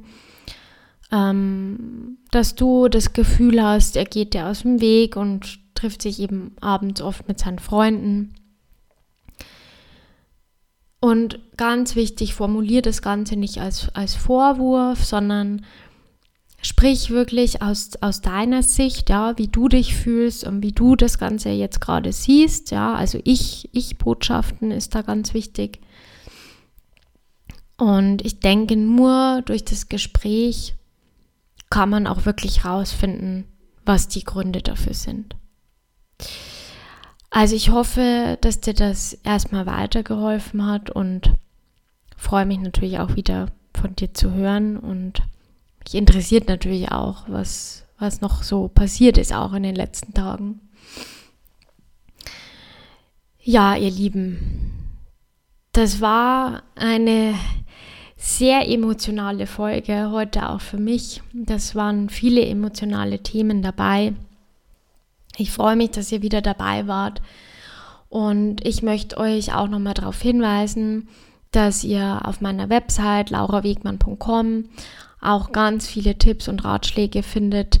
Ähm, 1.11 2.17
dass 2.31 2.55
du 2.55 2.89
das 2.89 3.13
Gefühl 3.13 3.63
hast, 3.63 3.95
er 3.95 4.05
geht 4.05 4.33
dir 4.33 4.47
aus 4.47 4.63
dem 4.63 4.81
Weg 4.81 5.15
und 5.15 5.59
trifft 5.73 6.01
sich 6.01 6.19
eben 6.19 6.55
abends 6.59 7.01
oft 7.01 7.27
mit 7.27 7.39
seinen 7.39 7.59
Freunden. 7.59 8.35
Und 10.99 11.39
ganz 11.57 11.95
wichtig, 11.95 12.33
formulier 12.33 12.81
das 12.81 13.01
Ganze 13.01 13.35
nicht 13.35 13.59
als, 13.59 13.89
als 13.95 14.15
Vorwurf, 14.15 15.05
sondern 15.05 15.63
sprich 16.61 17.11
wirklich 17.11 17.61
aus, 17.61 17.91
aus 18.01 18.21
deiner 18.21 18.63
Sicht, 18.63 19.09
ja, 19.09 19.37
wie 19.37 19.47
du 19.47 19.67
dich 19.67 19.95
fühlst 19.95 20.43
und 20.43 20.63
wie 20.63 20.71
du 20.71 20.95
das 20.95 21.19
Ganze 21.19 21.49
jetzt 21.49 21.79
gerade 21.79 22.11
siehst, 22.11 22.71
ja, 22.71 22.95
also 22.95 23.19
ich, 23.23 23.69
ich 23.73 23.97
Botschaften 23.97 24.71
ist 24.71 24.95
da 24.95 25.03
ganz 25.03 25.33
wichtig. 25.33 25.79
Und 27.77 28.25
ich 28.25 28.39
denke, 28.39 28.75
nur 28.75 29.43
durch 29.45 29.63
das 29.63 29.87
Gespräch 29.87 30.73
kann 31.69 31.89
man 31.89 32.07
auch 32.07 32.25
wirklich 32.25 32.65
rausfinden, 32.65 33.45
was 33.85 34.07
die 34.07 34.23
Gründe 34.23 34.61
dafür 34.61 34.93
sind. 34.93 35.35
Also 37.29 37.55
ich 37.55 37.69
hoffe, 37.69 38.37
dass 38.41 38.61
dir 38.61 38.73
das 38.73 39.13
erstmal 39.13 39.65
weitergeholfen 39.65 40.65
hat 40.65 40.89
und 40.89 41.33
freue 42.15 42.45
mich 42.45 42.59
natürlich 42.59 42.99
auch 42.99 43.15
wieder 43.15 43.47
von 43.73 43.95
dir 43.95 44.13
zu 44.13 44.33
hören 44.33 44.77
und 44.77 45.21
mich 45.83 45.95
interessiert 45.95 46.47
natürlich 46.47 46.91
auch, 46.91 47.25
was, 47.27 47.85
was 47.99 48.21
noch 48.21 48.43
so 48.43 48.67
passiert 48.67 49.17
ist, 49.17 49.33
auch 49.33 49.53
in 49.53 49.63
den 49.63 49.75
letzten 49.75 50.13
Tagen. 50.13 50.61
Ja, 53.39 53.75
ihr 53.75 53.91
Lieben, 53.91 54.97
das 55.71 56.01
war 56.01 56.63
eine 56.75 57.35
sehr 58.17 58.67
emotionale 58.67 59.45
Folge 59.45 60.09
heute 60.11 60.49
auch 60.49 60.61
für 60.61 60.77
mich. 60.77 61.21
Das 61.33 61.75
waren 61.75 62.09
viele 62.09 62.43
emotionale 62.45 63.19
Themen 63.23 63.61
dabei. 63.61 64.13
Ich 65.37 65.51
freue 65.51 65.75
mich, 65.75 65.91
dass 65.91 66.11
ihr 66.11 66.23
wieder 66.23 66.41
dabei 66.41 66.87
wart. 66.87 67.21
Und 68.09 68.65
ich 68.65 68.81
möchte 68.81 69.17
euch 69.17 69.53
auch 69.53 69.67
nochmal 69.67 69.93
darauf 69.93 70.19
hinweisen, 70.19 71.07
dass 71.51 71.83
ihr 71.83 72.21
auf 72.23 72.41
meiner 72.41 72.69
Website 72.69 73.29
laurawegmann.com 73.29 74.65
auch 75.21 75.51
ganz 75.51 75.87
viele 75.87 76.17
Tipps 76.17 76.47
und 76.47 76.63
Ratschläge 76.65 77.21
findet. 77.21 77.79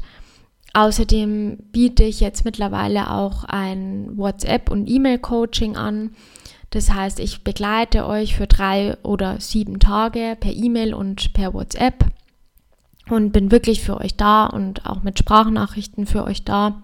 Außerdem 0.73 1.57
biete 1.71 2.03
ich 2.03 2.19
jetzt 2.19 2.45
mittlerweile 2.45 3.11
auch 3.11 3.43
ein 3.45 4.17
WhatsApp- 4.17 4.69
und 4.69 4.87
E-Mail-Coaching 4.87 5.75
an. 5.75 6.11
Das 6.69 6.93
heißt, 6.93 7.19
ich 7.19 7.43
begleite 7.43 8.05
euch 8.05 8.35
für 8.35 8.47
drei 8.47 8.97
oder 9.03 9.39
sieben 9.39 9.79
Tage 9.79 10.37
per 10.39 10.51
E-Mail 10.51 10.93
und 10.93 11.33
per 11.33 11.53
WhatsApp 11.53 12.05
und 13.09 13.31
bin 13.31 13.51
wirklich 13.51 13.81
für 13.81 13.97
euch 13.99 14.15
da 14.15 14.45
und 14.45 14.85
auch 14.85 15.03
mit 15.03 15.17
Sprachnachrichten 15.17 16.05
für 16.05 16.25
euch 16.25 16.43
da 16.43 16.81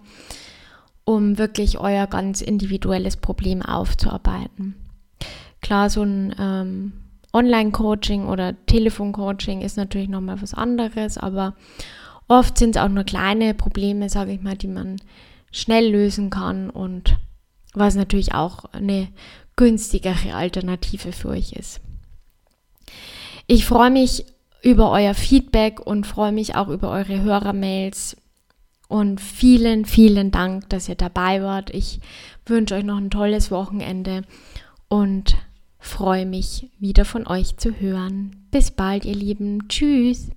um 1.05 1.37
wirklich 1.37 1.79
euer 1.79 2.07
ganz 2.07 2.41
individuelles 2.41 3.17
Problem 3.17 3.61
aufzuarbeiten. 3.61 4.75
Klar, 5.61 5.89
so 5.89 6.03
ein 6.03 6.33
ähm, 6.39 6.93
Online-Coaching 7.33 8.27
oder 8.27 8.53
Telefon-Coaching 8.67 9.61
ist 9.61 9.77
natürlich 9.77 10.09
nochmal 10.09 10.41
was 10.41 10.53
anderes, 10.53 11.17
aber 11.17 11.55
oft 12.27 12.57
sind 12.57 12.75
es 12.75 12.81
auch 12.81 12.89
nur 12.89 13.03
kleine 13.03 13.53
Probleme, 13.53 14.09
sage 14.09 14.31
ich 14.33 14.41
mal, 14.41 14.55
die 14.55 14.67
man 14.67 14.97
schnell 15.51 15.91
lösen 15.91 16.29
kann 16.29 16.69
und 16.69 17.17
was 17.73 17.95
natürlich 17.95 18.33
auch 18.33 18.65
eine 18.65 19.07
günstigere 19.55 20.35
Alternative 20.35 21.11
für 21.11 21.29
euch 21.29 21.53
ist. 21.53 21.81
Ich 23.47 23.65
freue 23.65 23.91
mich 23.91 24.25
über 24.61 24.91
euer 24.91 25.13
Feedback 25.13 25.79
und 25.81 26.07
freue 26.07 26.31
mich 26.31 26.55
auch 26.55 26.69
über 26.69 26.89
eure 26.89 27.21
Hörermails 27.21 28.15
und 28.87 29.19
vielen, 29.19 29.85
vielen 29.85 30.31
Dank, 30.31 30.69
dass 30.69 30.87
ihr 30.87 30.95
dabei 30.95 31.41
wart. 31.41 31.73
Ich 31.73 31.99
wünsche 32.45 32.75
euch 32.75 32.83
noch 32.83 32.97
ein 32.97 33.09
tolles 33.09 33.51
Wochenende 33.51 34.21
und 34.87 35.35
freue 35.79 36.25
mich 36.25 36.69
wieder 36.79 37.03
von 37.03 37.27
euch 37.27 37.57
zu 37.57 37.79
hören. 37.79 38.47
Bis 38.51 38.71
bald, 38.71 39.05
ihr 39.05 39.15
Lieben. 39.15 39.67
Tschüss. 39.67 40.29